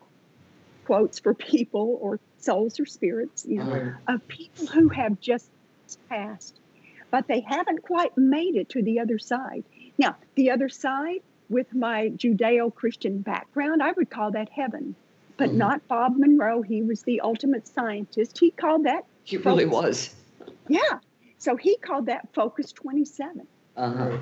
[0.85, 4.15] quotes for people or souls or spirits, you know, Uh-huh.
[4.15, 5.49] of people who have just
[6.09, 6.59] passed,
[7.11, 9.63] but they haven't quite made it to the other side.
[9.97, 11.19] Now, the other side,
[11.49, 14.95] with my Judeo Christian background, I would call that heaven,
[15.37, 15.55] but Mhm.
[15.55, 16.61] not Bob Monroe.
[16.61, 18.37] He was the ultimate scientist.
[18.39, 20.13] He called that, He really was.
[20.69, 20.99] yeah.
[21.37, 24.17] So he called that Focus 27 Uh-huh.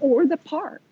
[0.00, 0.82] or the park.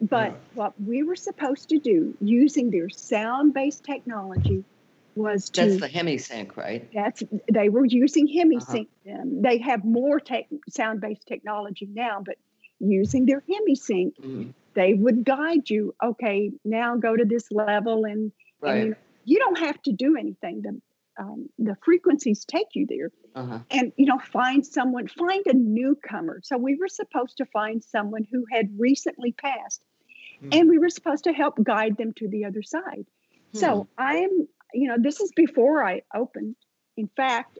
[0.00, 0.38] But Yeah.
[0.54, 4.64] what we were supposed to do using their sound based technology
[5.14, 6.88] was to That's the Hemi-Sync, right?
[6.92, 9.42] that's they were using Hemi-Sync then.
[9.42, 12.36] They have more tech, sound based technology now, but
[12.78, 14.54] using their Hemi-Sync, Mhm.
[14.74, 15.94] they would guide you.
[16.02, 18.32] Okay, now go to this level, and, and
[18.62, 18.86] Right.
[18.86, 20.62] you, you don't have to do anything.
[20.62, 20.80] The
[21.18, 23.58] um, the frequencies take you there Uh-huh.
[23.70, 28.24] and you know find someone find a newcomer so we were supposed to find someone
[28.30, 29.84] who had recently passed
[30.40, 30.48] Hmm.
[30.52, 33.06] and we were supposed to help guide them to the other side
[33.52, 34.30] so i'm
[34.72, 36.56] you know this is before i opened
[36.96, 37.58] in fact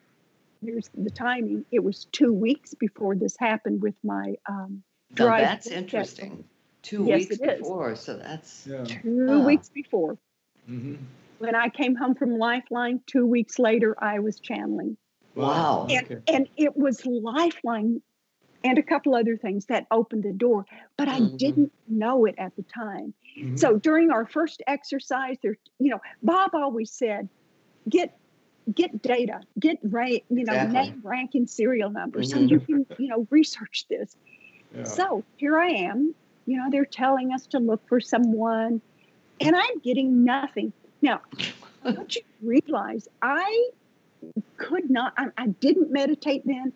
[0.63, 5.41] here's the timing it was two weeks before this happened with my um Now drive
[5.41, 6.45] that's book interesting.
[6.83, 7.59] Two Yes, weeks it is.
[7.59, 8.85] before, so that's Yeah.
[8.85, 9.45] two Ah.
[9.45, 10.19] weeks before
[10.67, 10.95] hmm
[11.39, 14.97] when i came home from lifeline two weeks later i was channeling
[15.35, 15.87] Wow.
[15.91, 16.21] and, Okay.
[16.35, 18.03] and it was lifeline
[18.65, 20.65] and a couple other things that opened the door
[20.97, 21.39] but i Mhm.
[21.39, 23.59] didn't know it at the time Mhm.
[23.59, 27.29] so during our first exercise there you know bob always said
[27.89, 28.11] get
[28.75, 30.73] get data get rank you know Exactly.
[30.73, 32.51] name rank and serial number so Mhm.
[32.51, 34.17] you can you know research this
[34.75, 34.85] Yeah.
[34.85, 36.15] so here i am
[36.47, 38.81] you know they're telling us to look for someone
[39.41, 41.21] and i'm getting nothing now
[41.85, 43.71] don't you realize I
[44.59, 46.73] could not, I, I didn't meditate then.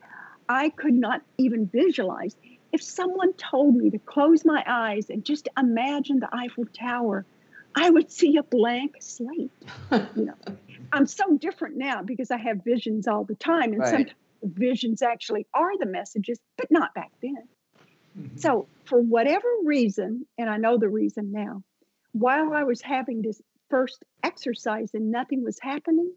[0.48, 2.36] I could not even visualize.
[2.72, 7.26] If someone told me to close my eyes and just imagine the Eiffel Tower,
[7.76, 9.52] I would see a blank slate.
[10.14, 10.34] You know,
[10.92, 13.90] I'm so different now because I have visions all the time, and Right.
[13.90, 17.48] sometimes visions actually are the messages, but not back then.
[18.16, 18.38] Mhm.
[18.38, 21.62] So, for whatever reason, and I know the reason now,
[22.12, 23.40] while I was having this
[23.70, 26.14] first exercise and nothing was happening,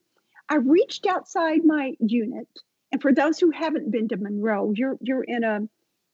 [0.50, 2.50] I reached outside my unit.
[2.92, 5.62] And for those who haven't been to Monroe, you're you're in a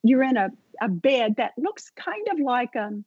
[0.03, 0.49] you're in a,
[0.81, 3.05] a bed that looks kind of like um,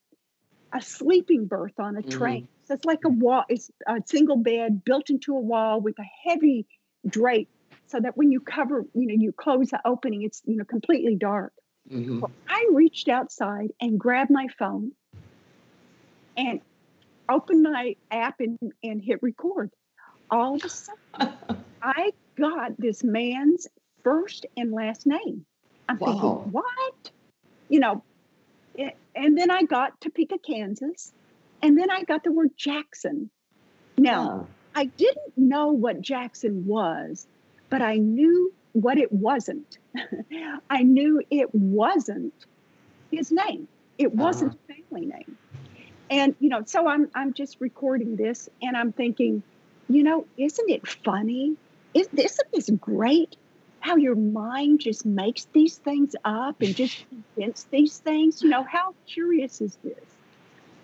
[0.75, 2.49] a sleeping berth on a train.
[2.65, 6.29] So it's like a wall, it's a single bed built into a wall with a
[6.29, 6.67] heavy
[7.09, 7.49] drape
[7.89, 11.17] so that when you cover, you know, you close the opening, it's you know completely
[11.17, 11.53] dark.
[11.91, 12.21] Mhm.
[12.21, 14.93] Well, I reached outside and grabbed my phone
[16.37, 16.61] and
[17.29, 19.71] opened my app and, and hit record.
[20.31, 21.33] All of a sudden,
[21.83, 23.67] I got this man's
[24.05, 25.45] first and last name.
[25.89, 26.07] I'm Wow.
[26.13, 27.11] thinking, what?
[27.69, 28.05] You know,
[28.79, 31.13] a- and then I got Topeka, Kansas.
[31.63, 33.31] And then I got the word Jackson.
[33.97, 37.27] Now, Oh, I didn't know what Jackson was,
[37.71, 39.79] but I knew what it wasn't.
[40.71, 42.35] I knew it wasn't
[43.11, 43.69] his name.
[43.97, 44.17] It uh-huh.
[44.17, 45.39] wasn't a family name.
[46.11, 49.43] And you know, so I'm I'm just recording this and I'm thinking,
[49.89, 51.57] you know, isn't it funny?
[51.97, 53.37] Is isn't this great?
[53.81, 56.99] How your mind just makes these things up and just
[57.37, 58.43] invents these things.
[58.43, 60.17] You know, how curious is this?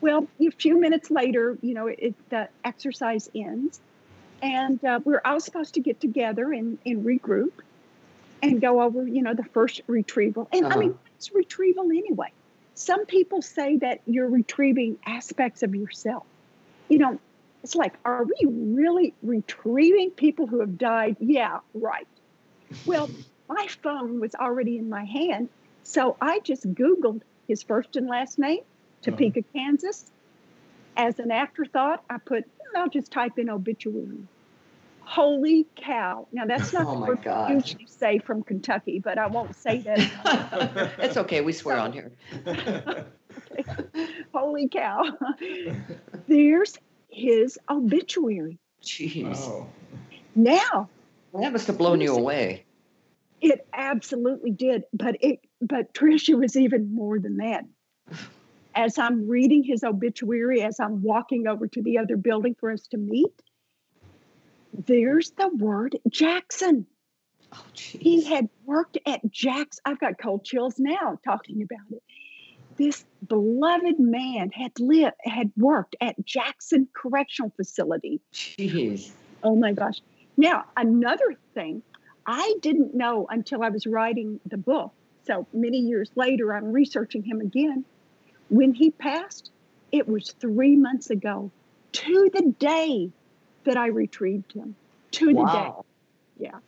[0.01, 3.81] Well, a few minutes later, you know, it, the exercise ends,
[4.43, 7.53] and uh, we're all supposed to get together and, and regroup
[8.43, 10.49] and go over, you know, the first retrieval.
[10.53, 10.81] And I Uh-huh.
[10.81, 12.29] mean, what's retrieval anyway?
[12.75, 16.27] Some people say that you're retrieving aspects of yourself.
[16.89, 17.21] You know,
[17.63, 21.17] it's like, are we really retrieving people who have died?
[21.21, 22.07] Yeah, right.
[22.87, 23.09] Well,
[23.49, 25.49] my phone was already in my hand,
[25.85, 28.61] so I just Googled his first and last name,
[29.03, 30.11] Topeka, Kansas.
[30.97, 34.27] As an afterthought, I put, "Hmm, I'll just type in obituary.
[35.01, 36.27] Holy cow.
[36.33, 37.01] Now, that's not Oh
[37.49, 40.95] we usually say from Kentucky, but I won't say that.
[40.99, 41.41] it's okay.
[41.41, 42.13] We swear on here.
[44.33, 45.05] Holy cow.
[46.29, 46.77] There's
[47.13, 48.59] his obituary.
[48.83, 49.37] Jeez.
[49.37, 49.69] Oh.
[50.35, 50.89] Now,
[51.35, 52.65] That must have blown you away.
[53.41, 57.65] it absolutely did, but it but Tricia was even more than that.
[58.75, 62.87] As I'm reading his obituary, as I'm walking over to the other building for us
[62.89, 63.31] to meet,
[64.87, 66.87] there's the word Jackson.
[67.53, 69.79] Oh, He had worked at Jack's.
[69.85, 72.03] I've got cold chills now talking about it.
[72.83, 78.21] This beloved man had lived, had worked at Jackson Correctional Facility.
[78.33, 79.13] Jeez.
[79.45, 80.03] Oh my gosh.
[80.37, 81.83] Now, another thing,
[82.27, 84.91] I didn't know until I was writing the book.
[85.25, 87.85] So many years later, I'm researching him again.
[88.49, 89.53] When he passed,
[89.93, 91.53] it was three months ago
[91.93, 93.13] to the day
[93.63, 94.75] that I retrieved him.
[95.13, 95.85] To the Wow.
[96.37, 96.47] day.
[96.47, 96.59] Yeah.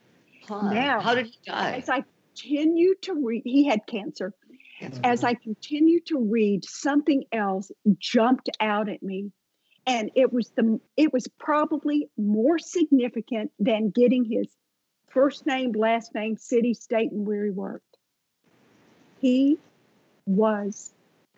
[0.47, 0.73] Huh.
[0.73, 1.73] Now- How did he die?
[1.79, 2.05] As I
[2.37, 4.33] continue to read, he had cancer.
[5.03, 9.31] As I continued to read, something else jumped out at me.
[9.87, 14.49] And it was the it was probably more significant than getting his
[15.09, 17.85] first name, last name, city, state, and where he worked.
[19.21, 19.59] He
[20.27, 20.93] was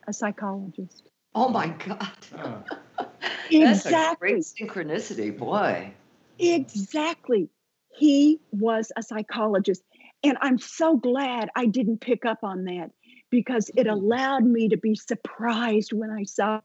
[0.06, 1.10] a psychologist.
[1.34, 2.08] Oh my God.
[2.30, 4.28] That's a Exactly.
[4.30, 5.92] great synchronicity, boy.
[6.38, 7.48] Exactly.
[7.96, 9.82] He was a psychologist.
[10.22, 12.90] And I'm so glad I didn't pick up on that
[13.30, 13.92] because it Mhm.
[13.92, 16.60] allowed me to be surprised when I saw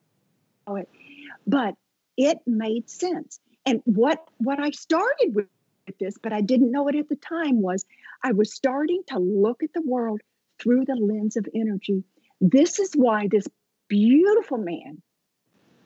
[0.68, 0.90] it.
[1.48, 1.76] But
[2.18, 3.40] it made sense.
[3.66, 5.48] And what what I started with
[6.00, 7.86] this, but I didn't know it at the time, was
[8.24, 10.22] I was starting to look at the world
[10.60, 12.04] through the lens of energy.
[12.40, 13.48] This is why this
[13.88, 15.02] beautiful man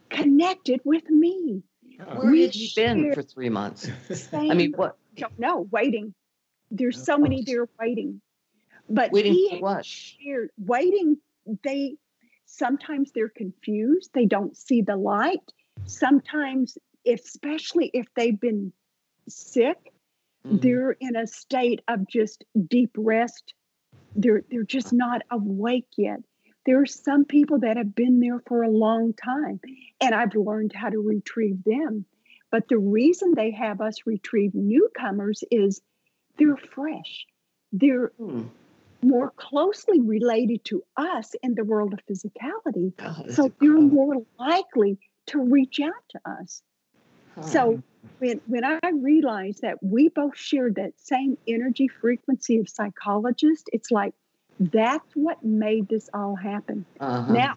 [0.10, 1.64] connected with me.
[2.14, 3.90] Where We had you been for three months?
[4.34, 4.98] I mean, what?
[5.16, 6.14] don't know, waiting.
[6.72, 8.22] There's so many there waiting.
[8.90, 9.86] But Waiting he for what?
[9.86, 11.18] shared waiting.
[11.64, 11.98] They
[12.46, 14.12] sometimes they're confused.
[14.14, 15.42] They don't see the light.
[15.86, 16.78] Sometimes,
[17.08, 18.72] especially if they've been
[19.28, 19.78] sick,
[20.46, 20.62] Mhm.
[20.62, 23.54] they're in a state of just deep rest.
[24.16, 26.20] They're they're just not awake yet.
[26.66, 29.60] There are some people that have been there for a long time,
[30.02, 32.06] and I've learned how to retrieve them.
[32.52, 35.82] But the reason they have us retrieve newcomers is
[36.38, 37.26] they're fresh.
[37.72, 38.44] They're Hmm.
[39.06, 42.94] More closely related to us in the world of physicality.
[42.98, 43.90] That's So they're incredible.
[43.90, 44.98] more likely
[45.28, 46.62] to reach out to us.
[47.36, 47.42] Huh.
[47.44, 47.84] So
[48.20, 53.92] when when I realized that we both shared that same energy frequency of psychologist, it's
[53.92, 54.14] like
[54.60, 56.86] that's what made this all happen.
[57.00, 57.34] Uh-huh.
[57.34, 57.56] Now,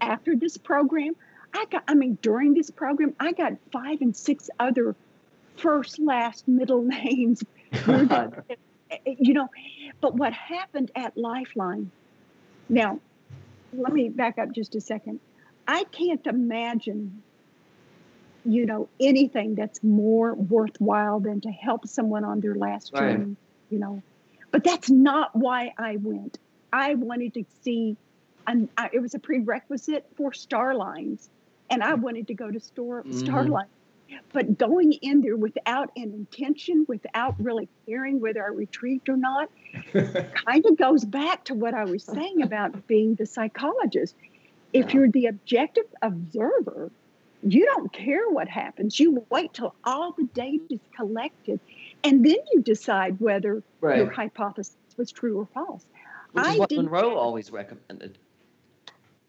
[0.00, 1.14] after this program,
[1.54, 4.94] I got I mean during this program, I got five and six other
[5.56, 7.42] first, last, middle names.
[9.04, 9.48] The- you know,
[10.00, 11.90] but what happened at Lifeline?
[12.68, 13.00] Now,
[13.72, 15.20] let me back up just a second.
[15.66, 17.22] I can't imagine
[18.46, 23.12] you know anything that's more worthwhile than to help someone on their last Right.
[23.16, 23.36] journey
[23.70, 24.02] you know
[24.52, 26.36] but that's not why i went
[26.70, 27.96] i wanted to see
[28.46, 31.30] and I, it was a prerequisite for starlines
[31.70, 33.14] and i wanted to go to store Mhm.
[33.24, 33.68] starline
[34.32, 39.48] but going in there without an intention without really caring whether i retrieved or not
[39.92, 44.14] kind of goes back to what I was saying about being the psychologist.
[44.72, 44.92] If Yeah.
[44.92, 46.90] you're the objective observer,
[47.42, 48.98] you don't care what happens.
[48.98, 51.60] You wait till all the data is collected,
[52.02, 55.84] and then you decide whether your hypothesis was true or false.
[56.32, 58.18] Which I is what Monroe always recommended.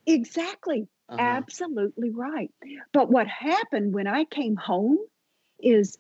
[0.07, 0.87] Exactly.
[1.09, 1.21] Uh-huh.
[1.21, 2.51] Absolutely right.
[2.91, 4.97] But what happened when I came home
[5.59, 5.97] is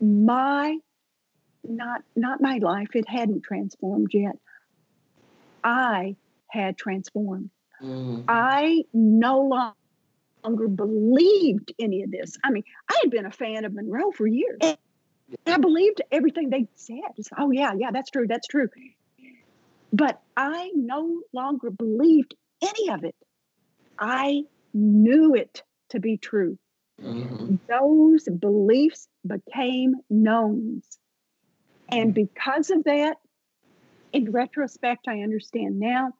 [0.00, 0.76] my
[1.64, 4.36] not not my life it hadn't transformed yet.
[5.62, 6.16] I
[6.48, 7.50] had transformed.
[7.82, 8.24] Mm.
[8.28, 9.72] i no
[10.44, 12.36] longer believed any of this.
[12.42, 14.58] I mean i had been a fan of monroe for years.
[14.62, 14.78] And
[15.46, 16.98] i believed everything they said.
[17.16, 18.68] Just, oh yeah yeah that's true that's true.
[19.92, 23.14] But i no longer believed any of it
[24.02, 24.42] i
[24.74, 26.58] knew it to be true
[27.00, 27.56] mm-hmm.
[27.68, 30.98] those beliefs became knowns
[31.92, 33.18] and because of that,
[34.12, 36.12] in retrospect, I understand now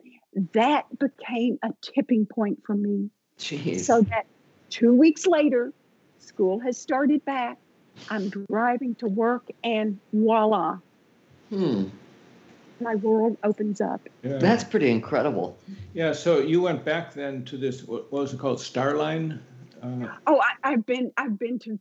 [0.52, 3.10] that became a tipping point for me.
[3.38, 3.80] Jeez.
[3.80, 4.26] So that
[4.68, 5.72] two weeks later,
[6.18, 7.58] school has started back.
[8.08, 10.78] I'm driving to work, and voila.
[11.50, 11.84] Hmm.
[12.82, 14.00] My world opens up.
[14.22, 14.38] Yeah.
[14.38, 15.56] That's pretty incredible.
[15.94, 16.12] Yeah.
[16.12, 17.82] So you went back then to this.
[17.84, 18.58] What was it called?
[18.58, 19.40] Starline.
[19.82, 21.12] Uh, oh, I, have been.
[21.16, 21.78] I've been to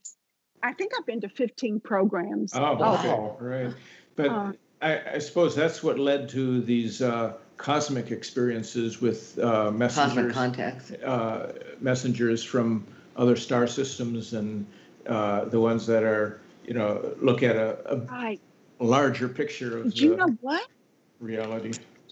[0.63, 2.53] I think I've been to 15 programs.
[2.55, 3.73] Oh, okay, right.
[4.15, 9.71] But uh, I, I, suppose that's what led to these uh, cosmic experiences with uh,
[9.71, 10.33] messengers.
[10.33, 10.91] Cosmic contacts.
[10.91, 12.85] Uh, messengers from
[13.15, 14.65] other star systems and
[15.07, 18.41] uh, the ones that are, you know, look at a, a right.
[18.79, 19.97] larger picture of.
[19.97, 20.67] you know what?
[21.21, 21.71] Reality.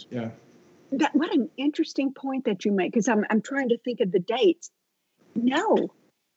[0.09, 0.29] Yeah.
[0.91, 4.11] That, what an interesting point that you make, because I'm I'm trying to think of
[4.11, 4.71] the dates.
[5.35, 5.89] No,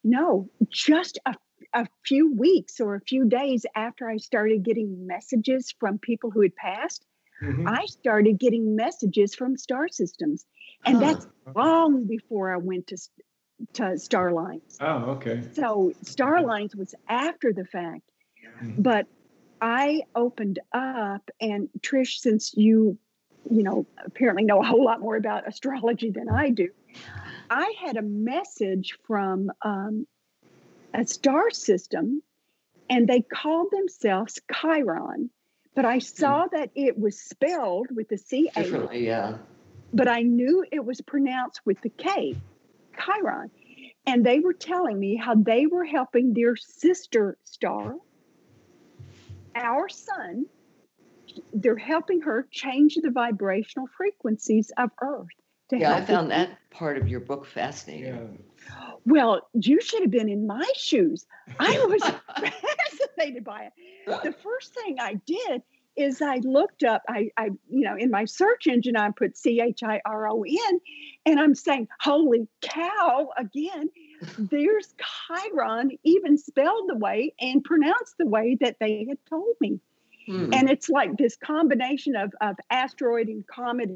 [0.03, 1.35] no, just a
[1.75, 6.43] a few weeks or a few days after I started getting messages from people who
[6.43, 7.07] had passed,
[7.43, 7.67] mm-hmm.
[7.67, 10.45] I started getting messages from star systems.
[10.85, 12.97] And that's long before I went to
[13.75, 14.77] to Starlines.
[14.81, 15.43] Oh, okay.
[15.53, 18.03] So Starlines was after the fact.
[18.63, 18.83] Mm-hmm.
[18.83, 19.07] But
[19.63, 22.99] I opened up and Trish, since you,
[23.49, 26.69] you know, apparently know a whole lot more about astrology than I do,
[27.49, 30.09] I had a message from um,
[30.93, 32.23] a star system
[32.91, 35.31] and they called themselves Chiron.
[35.77, 36.01] But I hmm.
[36.01, 38.63] saw that it was spelled with the C A.
[38.65, 39.39] Differently, yeah.
[39.95, 42.37] But I knew it was pronounced with the K,
[42.99, 43.51] Chiron.
[44.07, 47.95] And they were telling me how they were helping their sister star,
[49.55, 50.47] our sun,
[51.53, 55.29] they're helping her change the vibrational frequencies of Earth.
[55.71, 58.39] yeah, I found that part of your book fascinating.
[58.69, 58.93] Yeah.
[59.05, 61.27] Well, you should have been in my shoes.
[61.59, 63.73] I was fascinated by it.
[64.07, 65.63] The first thing I did
[65.97, 69.61] is I looked up, I, I, you know, in my search engine, I put C
[69.61, 70.81] H I R O N,
[71.27, 73.91] and I'm saying, holy cow, again,
[74.39, 74.95] there's
[75.27, 79.81] Chiron, even spelled the way and pronounced the way that they had told me.
[80.27, 80.53] Hmm.
[80.53, 83.91] And it's like this combination of, of asteroid and comet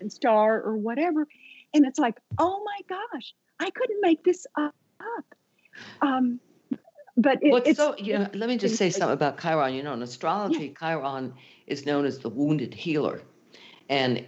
[0.00, 1.26] and star or whatever.
[1.74, 4.74] And it's like, oh my gosh, I couldn't make this up.
[6.00, 6.40] Um,
[7.16, 8.28] but it, it's so yeah.
[8.32, 9.74] Let me just say something about Chiron.
[9.74, 10.94] You know, in astrology, yeah.
[10.94, 11.34] Chiron
[11.66, 13.22] is known as the wounded healer,
[13.88, 14.24] and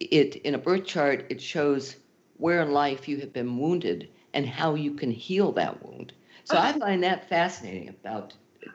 [0.00, 1.96] it in a birth chart it shows
[2.38, 6.12] where in life you have been wounded and how you can heal that wound.
[6.44, 8.34] So I find that fascinating about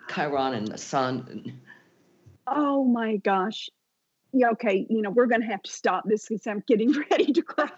[0.09, 1.59] Chiron and the sun.
[2.45, 3.69] Oh my gosh.
[4.33, 7.33] Yeah, okay, you know, we're going to have to stop this because I'm getting ready
[7.33, 7.69] to cry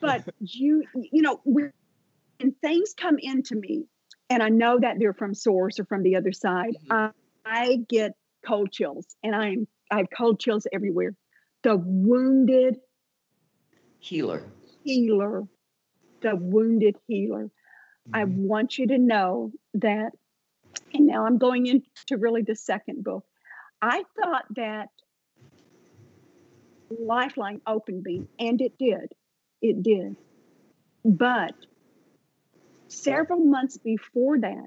[0.00, 1.72] but you you know when
[2.62, 3.84] things come into me
[4.28, 6.92] and i know that they're from source or from the other side mm-hmm.
[6.92, 7.10] I,
[7.44, 8.14] I get
[8.46, 11.14] cold chills and i'm i have cold chills everywhere
[11.62, 12.76] the wounded
[13.98, 14.44] healer
[14.84, 15.44] healer
[16.22, 18.14] the wounded healer mm-hmm.
[18.14, 20.10] i want you to know that
[20.94, 23.24] and now i'm going into really the second book
[23.80, 24.88] i thought that
[26.90, 29.14] lifeline opened me and it did
[29.62, 30.16] it did.
[31.04, 31.54] But
[32.88, 34.66] several months before that,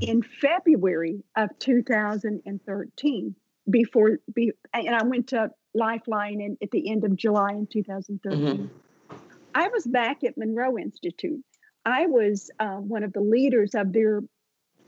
[0.00, 3.34] in February of 2013,
[3.68, 8.40] before, be, and I went to Lifeline in, at the end of July in 2013.
[8.40, 8.66] Mm-hmm.
[9.54, 11.44] I was back at Monroe Institute.
[11.84, 14.20] I was uh, one of the leaders of their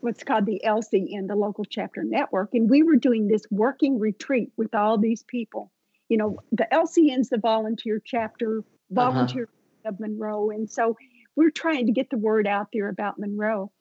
[0.00, 4.52] what's called the LCN, the local chapter network, and we were doing this working retreat
[4.56, 5.72] with all these people.
[6.08, 9.10] You know, the LCN's the volunteer chapter uh-huh.
[9.10, 9.88] volunteer uh-huh.
[9.90, 10.50] of Monroe.
[10.50, 10.96] And so
[11.36, 13.72] we're trying to get the word out there about Monroe.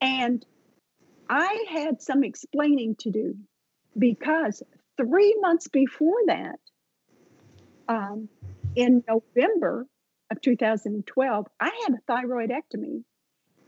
[0.00, 0.44] And
[1.28, 3.34] I had some explaining to do
[3.98, 4.62] because
[4.96, 6.58] three months before that,
[7.88, 8.28] um,
[8.76, 9.86] in November
[10.34, 13.02] of 2012, I had a thyroidectomy,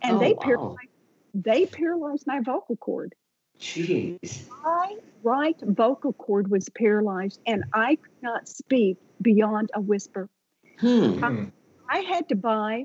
[0.02, 0.88] and oh, they paralyzed
[1.34, 3.14] they paralyzed my vocal cord.
[3.60, 4.48] Jeez.
[4.64, 10.28] My right vocal cord was paralyzed, and I could not speak beyond a whisper.
[10.78, 11.46] Hmm.
[11.88, 12.84] I had to buy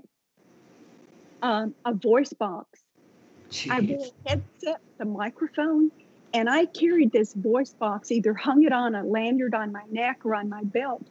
[1.41, 2.81] um, a voice box.
[3.69, 3.97] I Jeez.
[3.97, 5.91] wore a headset, the microphone,
[6.33, 10.25] and I carried this voice box, either hung it on a lanyard on my neck
[10.25, 11.05] or on my belt.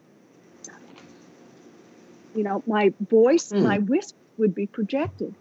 [2.34, 3.62] You know, my voice, Hmm.
[3.62, 5.34] my whisper would be projected.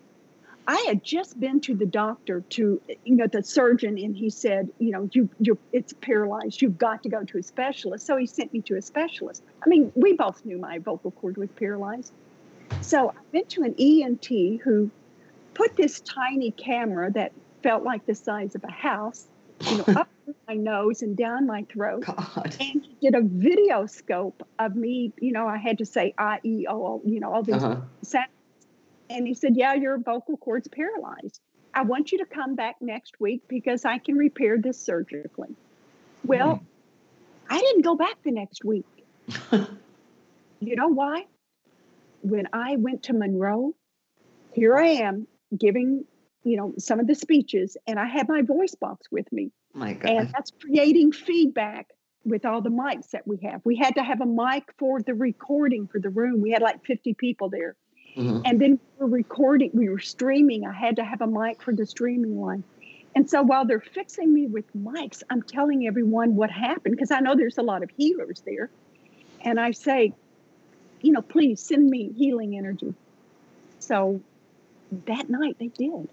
[0.68, 4.70] I had just been to the doctor to, you know, the surgeon, and he said,
[4.78, 6.62] you know, you, you, it's paralyzed.
[6.62, 8.06] You've got to go to a specialist.
[8.06, 9.42] So he sent me to a specialist.
[9.66, 12.12] I mean, we both knew my vocal cord was paralyzed.
[12.82, 14.92] So I went to an ENT who
[15.56, 17.32] put this tiny camera that
[17.64, 19.28] felt like the size of a house,
[19.68, 20.10] you know, up
[20.48, 22.04] my nose and down my throat.
[22.06, 22.56] God.
[22.60, 26.40] And he did a video scope of me, you know, I had to say I
[26.44, 27.82] E O, you know, all these Uh-huh.
[28.04, 28.28] sounds.
[29.10, 31.40] And he said, Yeah, your vocal cord's paralyzed.
[31.74, 35.56] I want you to come back next week because I can repair this surgically.
[36.24, 36.64] Well,
[37.50, 38.86] I didn't go back the next week.
[40.62, 41.26] You know why?
[42.22, 43.74] When I went to Monroe,
[44.54, 46.06] here I am giving,
[46.44, 49.52] you know, some of the speeches, and I had my voice box with me.
[49.74, 50.12] My God.
[50.12, 51.88] And that's creating feedback
[52.26, 53.62] with all the mics that we have.
[53.66, 56.42] We had to have a mic for the recording for the room.
[56.42, 57.76] We had like 50 people there.
[58.16, 58.42] Mhm.
[58.46, 60.66] And then we were recording, we were streaming.
[60.66, 62.64] I had to have a mic for the streaming one.
[63.16, 67.20] And so while they're fixing me with mics, I'm telling everyone what happened because I
[67.20, 68.70] know there's a lot of healers there.
[69.42, 70.14] And I say,
[71.02, 72.94] you know, please send me healing energy.
[73.80, 74.22] So
[75.06, 76.10] that night they did.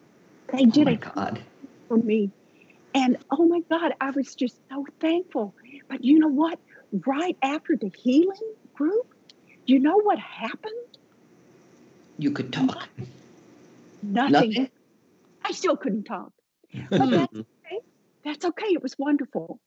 [0.53, 1.40] They Oh did my it God.
[1.88, 2.30] for me.
[2.94, 5.55] And oh my God, I was just so thankful.
[5.88, 6.59] But you know what?
[7.07, 9.07] Right after the healing group,
[9.66, 10.72] you know what happened?
[12.18, 12.88] You could talk.
[14.03, 14.53] Nothing.
[14.53, 14.70] Nothing.
[15.44, 16.32] I still couldn't talk.
[16.90, 17.40] But that's Hmm.
[17.66, 17.80] okay.
[18.24, 18.66] That's okay.
[18.68, 19.61] It was wonderful.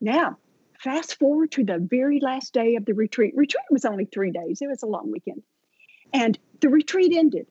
[0.00, 0.38] Now,
[0.78, 3.34] fast forward to the very last day of the retreat.
[3.36, 5.42] Retreat was only three days, it was a long weekend.
[6.12, 7.46] And the retreat ended.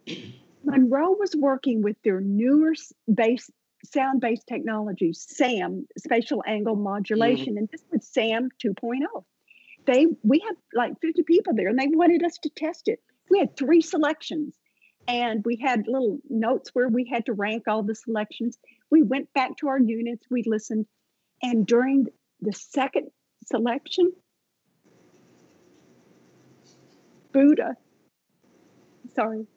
[0.68, 2.74] Monroe was working with their newer
[3.12, 3.50] base
[3.86, 7.58] sound based technology, SAM, spatial angle modulation, mm-hmm.
[7.58, 9.24] and this was SAM 2.0.
[9.86, 13.00] They we had like 50 people there and they wanted us to test it.
[13.30, 14.56] We had three selections
[15.08, 18.58] and we had little notes where we had to rank all the selections.
[18.92, 20.86] We went back to our units, we listened,
[21.42, 22.08] and during
[22.42, 23.08] the second
[23.46, 24.12] selection,
[27.32, 27.78] Buddha,
[29.16, 29.48] sorry,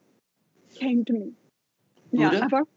[0.81, 1.33] came to me.
[2.12, 2.45] Now, Buddha?
[2.45, 2.68] I've al-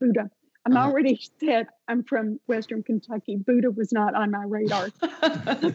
[0.00, 0.30] Buddha.
[0.66, 0.86] I'm Uh-huh.
[0.86, 3.36] already said I'm from Western Kentucky.
[3.36, 4.88] Buddha was not on my radar.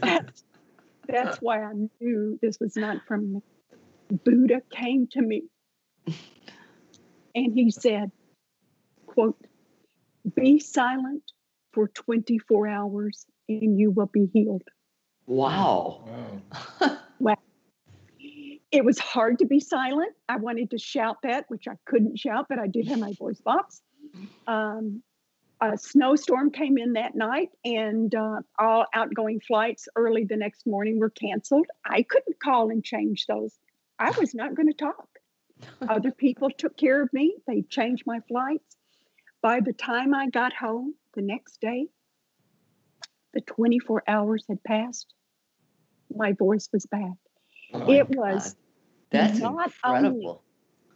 [0.04, 0.44] that's,
[1.08, 3.40] that's why I knew this was not from me.
[4.24, 5.44] Buddha came to me
[7.34, 8.12] and he said,
[9.08, 9.38] quote,
[10.36, 11.24] be silent
[11.74, 14.64] for 24 hours and you will be healed.
[15.28, 16.02] wow.
[16.82, 16.98] Wow.
[18.76, 20.12] It was hard to be silent.
[20.28, 23.40] I wanted to shout that, which I couldn't shout, but I did have my voice
[23.40, 23.82] box.
[24.48, 25.02] Um,
[25.62, 31.00] a snowstorm came in that night, and uh, all outgoing flights early the next morning
[31.00, 31.68] were canceled.
[31.86, 33.58] I couldn't call and change those.
[33.98, 35.08] I was not going to talk.
[35.88, 38.76] Other people took care of me, they changed my flights.
[39.42, 41.88] By the time I got home the next day,
[43.34, 45.14] the 24 hours had passed.
[46.14, 47.16] My voice was back.
[47.74, 48.56] Oh it was God.
[49.16, 50.44] That's not incredible.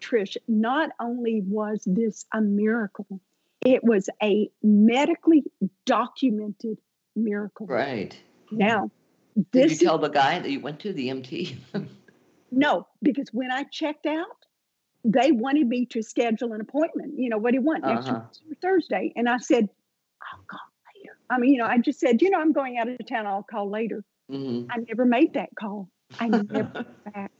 [0.01, 3.19] Trish, not only was this a miracle,
[3.65, 5.43] it was a medically
[5.85, 6.77] documented
[7.15, 7.67] miracle.
[7.67, 8.17] Right.
[8.51, 8.89] Now,
[9.51, 11.31] Did you tell the guy that you went to the ENT?
[12.51, 14.45] no, because when I checked out,
[15.03, 17.13] they wanted me to schedule an appointment.
[17.17, 18.21] You know, what do you want next Uh-huh.
[18.61, 19.13] Thursday?
[19.15, 19.69] And I said,
[20.21, 20.59] I'll call
[20.95, 21.17] later.
[21.29, 23.25] I mean, you know, I just said, you know, I'm going out of town.
[23.27, 24.03] I'll call later.
[24.31, 24.67] Mhm.
[24.69, 25.89] I never made that call.
[26.19, 27.31] I never back.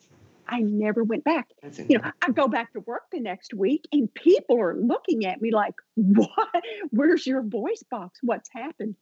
[0.50, 1.48] I never went back.
[1.88, 5.42] You know, I go back to work the next week and people are looking at
[5.42, 6.64] me like, what?
[6.90, 8.20] Where's your voice box?
[8.24, 8.96] What's happened?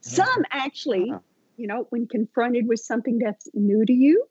[0.00, 0.42] Some mm-hmm.
[0.50, 1.20] actually, uh-huh.
[1.56, 4.24] you know, when confronted with something that's new to you,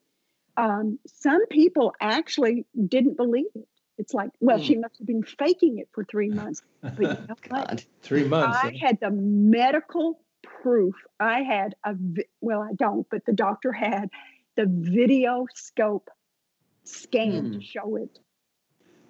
[0.57, 3.67] um, some people actually didn't believe it.
[3.97, 4.63] It's like, well, hmm.
[4.63, 6.61] she must have been faking it for three months.
[6.81, 7.67] But you know what?
[7.67, 7.83] God.
[8.01, 8.57] Three months.
[8.61, 10.95] I had the medical proof.
[11.19, 14.09] I had a, vi- well, I don't, but the doctor had
[14.55, 16.09] the video scope
[16.85, 17.59] scan to Hmm.
[17.59, 18.19] show it.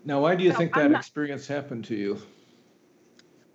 [0.03, 2.17] Now, why do you No, think that not- experience happened to you?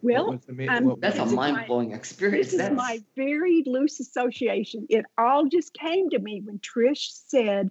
[0.02, 1.36] Well, What ma- I'm- That's a was This is it?
[1.36, 2.50] mind blowing experience.
[2.52, 4.86] this is my very loose association.
[4.88, 7.70] It all just came to me when Trish said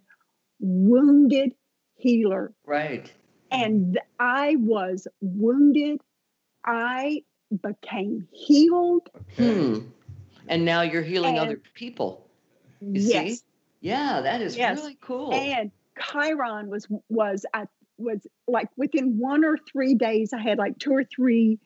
[0.60, 1.56] wounded
[1.96, 2.54] healer.
[2.66, 3.12] right.
[3.52, 6.02] And I was wounded.
[6.64, 7.24] I
[7.64, 9.10] became healed.
[9.16, 9.64] Okay.
[9.74, 9.88] Hmm.
[10.48, 12.30] And now you're healing And- other people.
[12.80, 13.40] You yes.
[13.40, 13.46] see?
[13.82, 14.78] Yeah, that is Yes.
[14.80, 15.34] really cool.
[15.34, 15.72] And
[16.02, 20.34] Chiron was was at was like within one or three days.
[20.34, 21.60] I had like two or three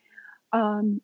[0.52, 1.02] um,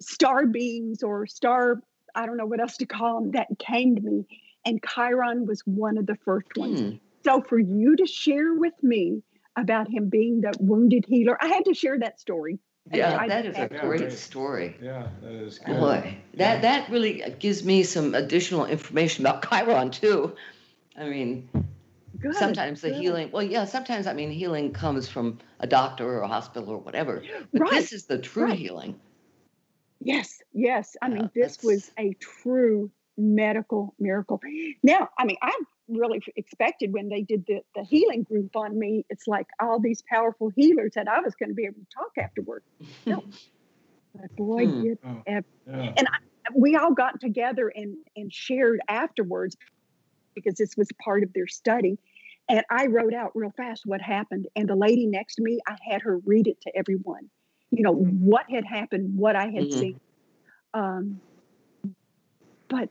[0.00, 1.80] star beings or star
[2.14, 4.26] I don't know what else to call them that came to me,
[4.64, 6.80] and Chiron was one of the first ones.
[6.80, 6.90] Hmm.
[7.24, 9.22] So for you to share with me
[9.56, 12.58] about him being the wounded healer, I had to share that story.
[12.92, 14.12] Yeah, I- that is a Yeah, great right.
[14.12, 14.76] story.
[14.80, 15.76] Yeah, that is good.
[15.76, 20.36] Boy, that that really gives me some additional information about Chiron too.
[20.96, 21.48] I mean,
[22.20, 22.34] Good.
[22.36, 23.00] sometimes the good.
[23.00, 23.30] healing.
[23.32, 27.22] Well, yeah, sometimes I mean healing comes from a doctor or a hospital or whatever.
[27.52, 28.58] But Right, this is the true right.
[28.58, 28.98] healing.
[30.00, 30.96] Yes, yes.
[31.02, 34.40] I Yeah, mean, this that's- was a true medical miracle.
[34.82, 35.52] Now, I mean, I
[35.88, 40.02] really expected when they did the, the healing group on me, it's like all these
[40.10, 42.62] powerful healers that I was going to be able to talk afterward.
[43.06, 43.22] No.
[44.14, 44.82] But boy, Hmm.
[44.82, 45.94] did Oh, ev- yeah.
[46.54, 49.56] we all got together and, and shared afterwards
[50.36, 51.98] because this was part of their study.
[52.48, 54.46] And I wrote out real fast what happened.
[54.54, 57.28] And the lady next to me, I had her read it to everyone.
[57.72, 59.72] You know, what had happened, what I had Mhm.
[59.72, 60.00] seen.
[60.72, 61.20] Um,
[62.68, 62.88] but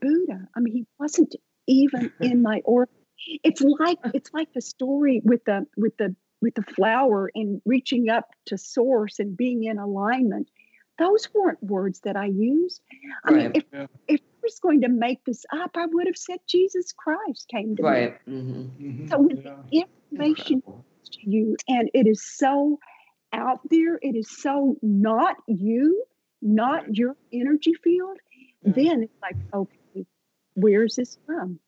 [0.00, 1.34] Buddha, I mean, he wasn't
[1.66, 2.94] even in my orbit.
[3.42, 8.08] It's like it's like the story with the with the with the flower and reaching
[8.08, 10.48] up to source and being in alignment.
[10.98, 12.80] Those weren't words that I used.
[13.24, 13.86] I mean, if Yeah.
[14.06, 17.74] if I was going to make this up, I would have said Jesus Christ came
[17.76, 17.88] to me.
[17.88, 18.20] Right.
[18.26, 19.56] hmm Mhm, So when yeah.
[19.72, 20.84] the information Incredible.
[21.12, 22.78] to you and it is so
[23.32, 26.04] out there, it is so not you,
[26.42, 26.94] not Right.
[26.94, 28.18] your energy field,
[28.62, 28.72] Yeah.
[28.76, 30.06] then it's like, okay,
[30.54, 31.58] where's this from?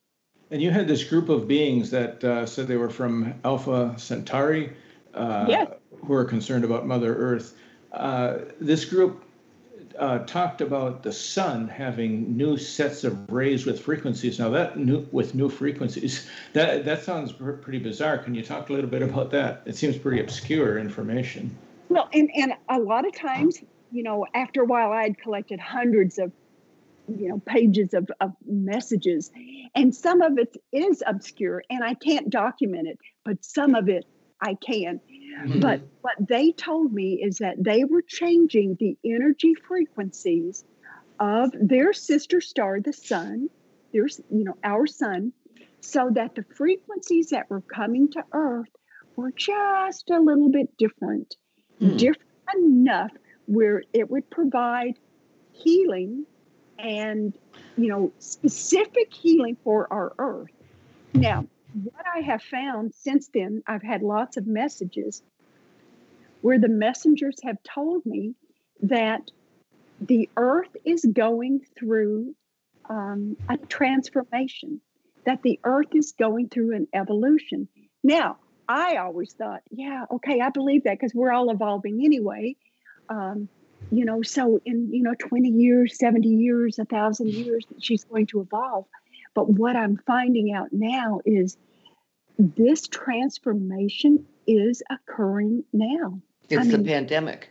[0.50, 4.72] And you had this group of beings that uh, said they were from Alpha Centauri,
[5.12, 5.68] uh, Yes.
[6.04, 7.58] who are concerned about Mother Earth.
[7.96, 9.24] Uh, this group
[9.98, 14.38] uh, talked about the sun having new sets of rays with frequencies.
[14.38, 18.18] Now that new with new frequencies, that that sounds pretty bizarre.
[18.18, 19.62] Can you talk a little bit about that?
[19.64, 21.56] It seems pretty obscure information.
[21.88, 23.60] Well, and, and a lot of times,
[23.92, 26.32] you know, after a while, I had collected hundreds of,
[27.06, 29.30] you know, pages of, of messages,
[29.74, 34.04] and some of it is obscure and I can't document it, but some of it
[34.40, 35.00] I can.
[35.60, 40.64] But what they told me is that they were changing the energy frequencies
[41.18, 43.48] of their sister star, the sun,
[43.92, 45.32] there's, you know, our sun,
[45.80, 48.68] so that the frequencies that were coming to Earth
[49.16, 51.34] were just a little bit different
[51.80, 51.96] Hmm.
[51.96, 52.22] different
[52.56, 53.12] enough
[53.46, 54.94] where it would provide
[55.52, 56.26] healing
[56.78, 57.36] and
[57.76, 60.50] you know specific healing for our earth
[61.14, 61.46] now
[61.84, 65.22] what i have found since then i've had lots of messages
[66.40, 68.34] where the messengers have told me
[68.80, 69.30] that
[70.00, 72.34] the earth is going through
[72.88, 74.80] um, a transformation
[75.24, 77.68] that the earth is going through an evolution
[78.02, 78.36] now
[78.68, 82.56] I always thought, yeah, okay, I believe that because we're all evolving anyway.
[83.08, 83.48] Um,
[83.92, 88.26] you know, so in you know, 20 years, 70 years, a thousand years, she's going
[88.28, 88.86] to evolve.
[89.34, 91.56] But what I'm finding out now is
[92.38, 96.20] this transformation is occurring now.
[96.48, 97.50] It's I the pandemic.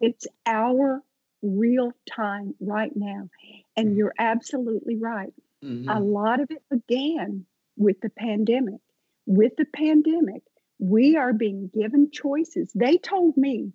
[0.00, 1.02] It's our
[1.42, 3.28] real time right now.
[3.76, 5.32] And you're absolutely right.
[5.62, 5.86] Mhm.
[5.94, 8.80] A lot of it began with the pandemic.
[9.26, 10.42] With the pandemic,
[10.78, 12.72] we are being given choices.
[12.74, 13.72] They told me,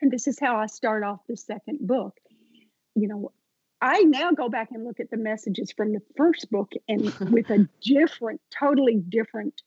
[0.00, 2.18] and this is how I start off the second book.
[2.94, 3.32] You know,
[3.80, 7.50] I now go back and look at the messages from the first book and with
[7.50, 9.62] a different, totally different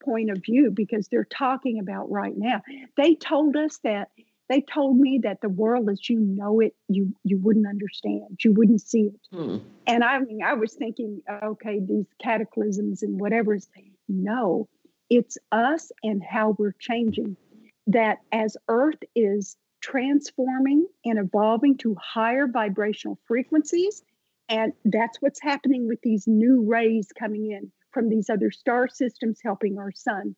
[0.00, 2.62] point of view because they're talking about right now.
[2.96, 4.08] They told us that
[4.50, 8.52] they told me that the world as you know it, you you wouldn't understand, you
[8.52, 9.20] wouldn't see it.
[9.32, 9.58] Hmm.
[9.86, 13.54] And I mean, I was thinking, okay, these cataclysms and whatever.
[13.54, 13.68] Is
[14.08, 14.68] no,
[15.08, 17.36] it's us and how we're changing.
[17.86, 24.02] That as Earth is transforming and evolving to higher vibrational frequencies,
[24.48, 29.40] and that's what's happening with these new rays coming in from these other star systems
[29.42, 30.34] helping our sun,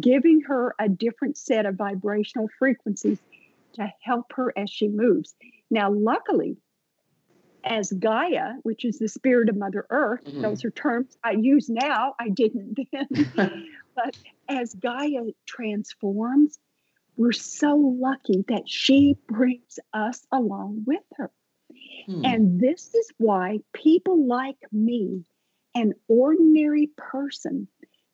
[0.00, 3.20] giving her a different set of vibrational frequencies
[3.74, 5.34] to help her as she moves.
[5.70, 6.56] Now, luckily,
[7.64, 10.42] as Gaia, which is the spirit of Mother Earth, Mhm.
[10.42, 13.08] those are terms I use now, I didn't then.
[13.96, 14.16] but
[14.48, 16.58] as Gaia transforms,
[17.16, 21.32] we're so lucky that she brings us along with her.
[22.06, 22.24] Hmm.
[22.24, 25.24] And this is why people like me,
[25.76, 27.68] an ordinary person,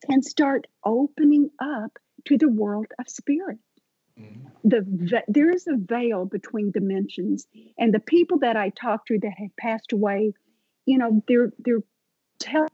[0.06, 3.58] can start opening up to the world of spirit.
[4.18, 4.50] Mhm.
[4.64, 7.46] The there is a veil between dimensions,
[7.78, 10.34] and the people that I talk to that have passed away,
[10.84, 11.84] you know, they're they're
[12.38, 12.68] telling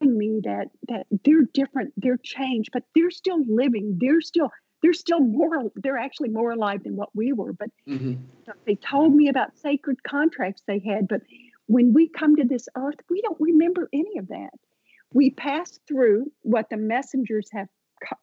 [0.00, 3.98] telling me that that they're different, they're changed, but they're still living.
[4.00, 4.50] They're still
[4.82, 7.52] they're still more they're actually more alive than what we were.
[7.52, 8.22] But mm-hmm.
[8.66, 11.08] they told me about sacred contracts they had.
[11.08, 11.22] But
[11.68, 14.50] when we come to this earth, we don't remember any of that.
[15.14, 17.68] We pass through what the messengers have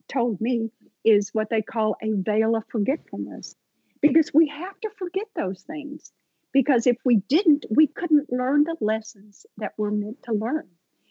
[0.07, 0.71] told me
[1.03, 3.55] is what they call a veil of forgetfulness
[4.01, 6.11] because we have to forget those things
[6.51, 10.67] because if we didn't we couldn't learn the lessons that we're meant to learn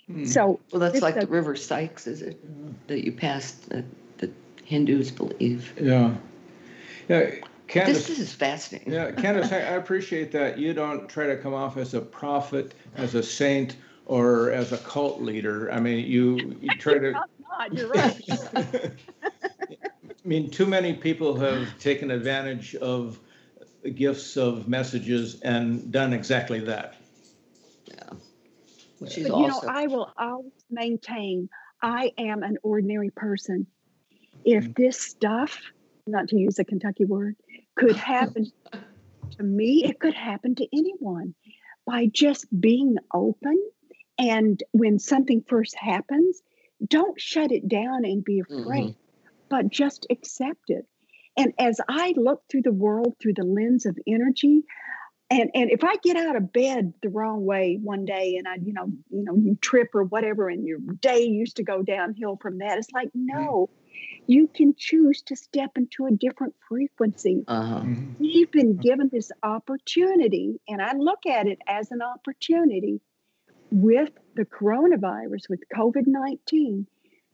[0.07, 0.25] hmm.
[0.25, 2.41] so well that's like a, the river styx is it
[2.89, 3.85] that you passed that
[4.19, 4.31] the
[4.65, 6.15] hindus believe yeah
[7.09, 7.31] yeah
[7.67, 8.93] Candace, this is fascinating.
[8.93, 12.75] yeah, Candace, I, I appreciate that you don't try to come off as a prophet,
[12.97, 15.71] as a saint, or as a cult leader.
[15.73, 17.25] I mean, you, you try to.
[17.73, 18.21] you're right.
[18.57, 18.91] I
[20.25, 23.19] mean, too many people have taken advantage of
[23.95, 26.97] gifts of messages and done exactly that.
[27.87, 28.11] Yeah.
[28.99, 31.49] Which is but, you know, I will always maintain
[31.83, 33.67] I am an ordinary person.
[34.45, 34.77] If mm.
[34.77, 35.59] this stuff,
[36.07, 37.37] not to use a Kentucky word,
[37.77, 38.51] could happen
[39.37, 41.35] to me, it could happen to anyone
[41.87, 43.59] by just being open.
[44.19, 46.41] And when something first happens,
[46.87, 48.91] don't shut it down and be afraid.
[48.91, 49.01] Mm-hmm
[49.55, 50.87] but just accept it.
[51.37, 54.63] And as I look through the world through the lens of energy,
[55.31, 58.57] and and if I get out of bed the wrong way one day and I,
[58.57, 62.37] you know, you know, you trip or whatever, and your day used to go downhill
[62.41, 63.27] from that, it's like, mm-hmm.
[64.29, 67.45] No, you can choose to step into a different frequency.
[67.47, 67.81] Uh-huh.
[67.81, 68.25] Mm-hmm.
[68.25, 73.01] You've been given this opportunity, and I look at it as an opportunity
[73.71, 76.87] with the coronavirus, with COVID 19,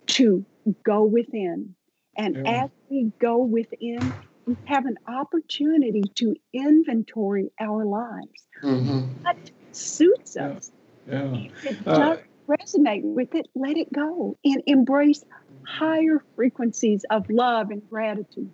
[0.07, 0.45] to
[0.83, 1.75] go within,
[2.17, 2.65] and yeah.
[2.65, 4.13] as we go within,
[4.47, 8.47] we have an opportunity to inventory our lives.
[8.63, 9.23] Mm-hmm.
[9.23, 9.37] What
[9.73, 10.73] suits us?
[11.09, 11.33] Yeah.
[11.33, 11.49] yeah.
[11.49, 12.19] If it uh, does
[12.49, 15.25] resonate with it, let it go and embrace
[15.67, 18.53] higher frequencies of love and gratitude.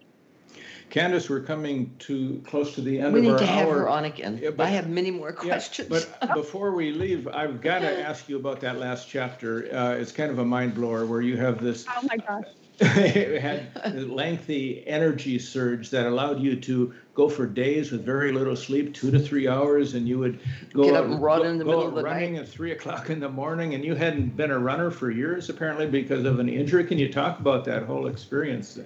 [0.88, 3.36] Candace, we're coming to close to the end we of our hour.
[3.36, 4.38] We need to have her on again.
[4.40, 5.90] Yeah, but, I have many more questions.
[5.90, 9.68] Yeah, but before we leave, I've got to ask you about that last chapter.
[9.74, 11.84] Uh, it's kind of a mind blower where you have this.
[11.88, 12.44] Oh my gosh.
[12.78, 18.32] It had a lengthy energy surge that allowed you to go for days with very
[18.32, 20.38] little sleep, two to three hours, and you would
[20.74, 22.42] go Get up and run go, in the middle of the running night.
[22.42, 23.74] at three o'clock in the morning.
[23.74, 26.84] And you hadn't been a runner for years, apparently, because of an injury.
[26.84, 28.78] Can you talk about that whole experience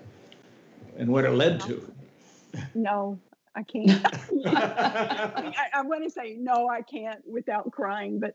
[0.96, 1.92] and what it led to?
[2.74, 3.18] No,
[3.56, 4.06] I can't.
[4.46, 8.34] I, I, want to say no, I can't without crying, but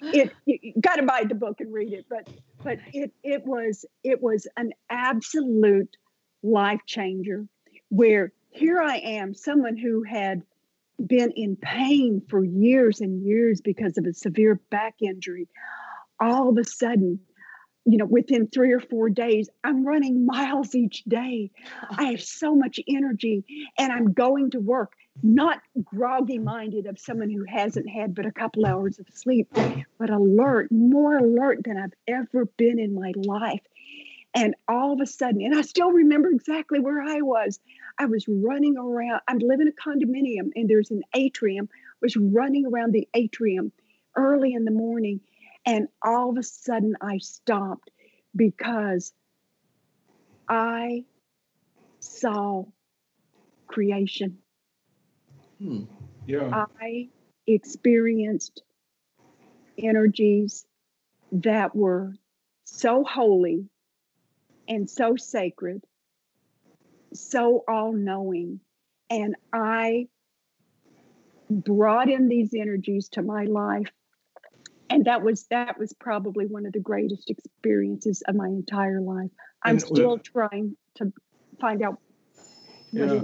[0.00, 2.06] it you, got to buy the book and read it.
[2.08, 2.28] But
[2.62, 5.96] but it it was it was an absolute
[6.42, 7.46] life changer.
[7.88, 10.42] Where here I am, someone who had
[11.04, 15.48] been in pain for years and years because of a severe back injury.
[16.18, 17.20] All of a sudden,
[17.84, 21.50] you know, within three or four days, I'm running miles each day.
[21.90, 23.44] I have so much energy
[23.78, 24.92] and I'm going to work,
[25.22, 29.48] not groggy minded of someone who hasn't had but a couple hours of sleep,
[29.98, 33.62] but alert, more alert than I've ever been in my life.
[34.34, 37.58] And all of a sudden, and I still remember exactly where I was.
[37.98, 39.20] I was running around.
[39.26, 41.68] I live in a condominium and there's an atrium.
[41.72, 43.72] I was running around the atrium
[44.14, 45.20] early in the morning
[45.66, 47.90] and all of a sudden, I stopped
[48.36, 49.12] because
[50.48, 51.04] I
[51.98, 52.66] saw
[53.66, 54.38] creation.
[55.58, 55.84] Hmm.
[56.26, 56.64] Yeah.
[56.80, 57.08] I
[57.46, 58.62] experienced
[59.78, 60.66] energies
[61.32, 62.14] that were
[62.64, 63.68] so holy
[64.68, 65.82] and so sacred,
[67.14, 68.60] so all knowing.
[69.08, 70.08] And I
[71.48, 73.92] brought in these energies to my life
[74.90, 79.30] and that was that was probably one of the greatest experiences of my entire life.
[79.62, 81.12] I'm and still trying to
[81.60, 81.98] find out.
[82.92, 83.22] yeah.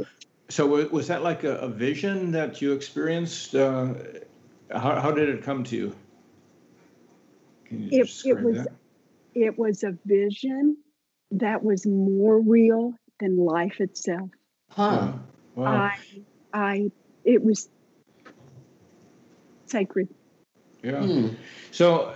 [0.53, 3.55] So was that like a, a, vision that you experienced?
[3.55, 3.95] Uh,
[4.71, 5.97] how how did it come to you?
[7.65, 8.73] Can you it, it was that?
[9.35, 10.77] it was a vision
[11.31, 14.29] that was more real than life itself.
[14.69, 15.13] Huh.
[15.55, 15.65] Wow.
[15.65, 15.99] I
[16.53, 16.91] I
[17.25, 17.71] it was
[19.65, 20.09] sacred.
[20.83, 21.03] Yeah.
[21.03, 21.29] Hmm.
[21.71, 22.15] So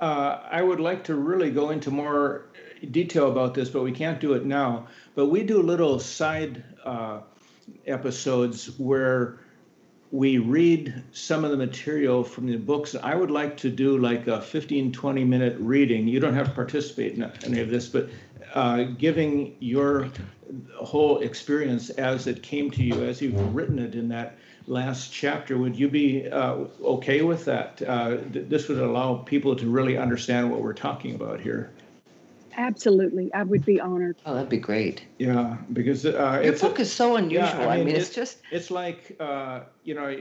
[0.00, 2.46] uh, I would like to really go into more
[2.90, 4.86] detail about this, but we can't do it now.
[5.14, 7.20] But we do a little side uh,
[7.86, 9.38] episodes where
[10.10, 12.94] we read some of the material from the books.
[12.94, 16.06] I would like to do like a 15, 20 minute reading.
[16.06, 18.08] You don't have to participate in any of this, but
[18.54, 20.08] uh, giving your
[20.76, 25.58] whole experience as it came to you, as you've written it in that last chapter.
[25.58, 27.82] Would you be uh, okay with that?
[27.82, 31.72] Uh, th- this would allow people to really understand what we're talking about here.
[32.56, 34.16] Absolutely, I would be honored.
[34.26, 35.04] Oh, that'd be great.
[35.18, 37.60] Yeah, because uh, Your it's book a, is so unusual.
[37.62, 40.16] yeah, I mean, it's, just it's like uh, you know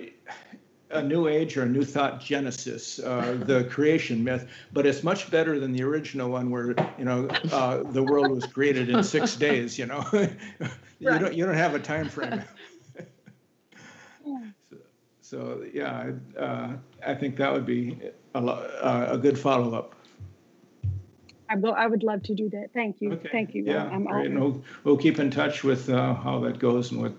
[0.90, 5.30] a new age or a new thought genesis, uh, the creation myth, but it's much
[5.32, 9.36] better than the original one where you know uh, the world was created in six
[9.48, 9.78] days.
[9.78, 10.06] You know,
[11.00, 11.20] you Right.
[11.22, 12.42] don't you don't have a time frame.
[14.70, 14.78] so,
[15.22, 16.74] so yeah, uh,
[17.06, 18.00] I think that would be
[18.36, 19.96] a, uh, a good follow up.
[21.54, 21.74] I will.
[21.74, 22.74] I would love to do that.
[22.74, 23.12] Thank you.
[23.14, 23.30] Okay.
[23.32, 23.64] Thank you.
[23.66, 24.26] Yeah, I'm great.
[24.26, 27.14] And we'll, we'll keep in touch with uh, how that goes and what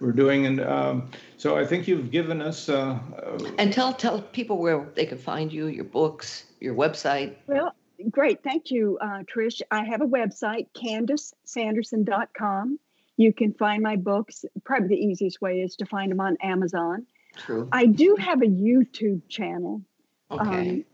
[0.00, 0.46] we're doing.
[0.46, 2.68] And um, so I think you've given us.
[2.68, 7.36] Uh, uh, and tell tell people where they can find you, your books, your website.
[7.46, 7.72] Well,
[8.10, 8.42] great.
[8.42, 9.62] Thank you, uh, Trish.
[9.70, 12.80] I have a website, CandiceSanderson.com.
[13.16, 14.44] You can find my books.
[14.64, 17.06] Probably the easiest way is to find them on Amazon.
[17.36, 17.68] True.
[17.70, 19.82] I do have a YouTube channel
[20.30, 20.70] Okay.
[20.70, 20.84] um,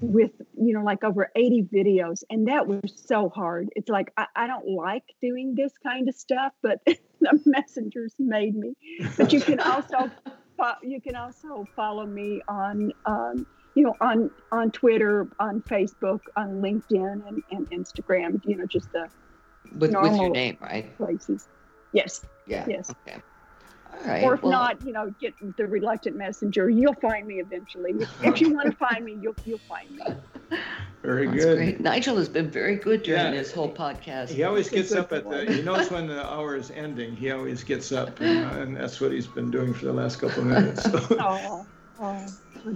[0.00, 3.68] with, you know, like over 80 videos, and that was so hard.
[3.76, 6.80] It's like, I, I don't like doing this kind of stuff, but
[7.20, 8.74] the messengers made me.
[9.16, 10.10] But you can also,
[10.82, 16.60] you can also follow me on, um, you know, on on Twitter, on Facebook, on
[16.60, 18.40] LinkedIn, and, and Instagram.
[18.44, 19.08] You know, just the
[19.72, 20.96] with, with your normal- name, right?
[20.96, 21.48] places.
[21.92, 22.24] Yes.
[22.46, 22.66] Yeah.
[22.68, 22.90] Yes.
[23.06, 23.22] Okay.
[24.02, 24.22] All right.
[24.22, 26.68] or if well, not, you know, get the reluctant messenger.
[26.70, 27.92] You'll find me eventually.
[27.98, 30.58] If, if you want to find me, you'll you'll find me.
[31.02, 31.56] very That's good.
[31.56, 31.80] great.
[31.80, 33.30] Nigel has been very good during Yeah.
[33.32, 34.30] this whole podcast.
[34.30, 35.28] He always gets up at the.
[35.28, 35.46] one.
[35.48, 37.16] He knows when the hour is ending.
[37.16, 40.20] He always gets up, and, uh, and that's what he's been doing for the last
[40.20, 40.82] couple of minutes.
[40.84, 41.66] So, Oh,
[42.00, 42.26] oh,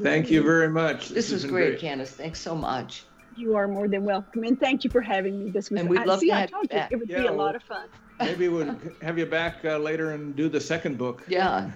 [0.03, 1.09] thank you very much.
[1.11, 2.11] This has was been great, Candace.
[2.11, 3.05] Thanks so much.
[3.37, 5.51] You are more than welcome, and thank you for having me.
[5.51, 5.81] This was.
[5.81, 6.93] And we'd I, love see, to I have you told you back.
[6.93, 7.89] it would Yeah, be a well- lot of fun.
[8.21, 11.25] Maybe we'll have you back uh, later and do the second book.
[11.27, 11.71] Yeah.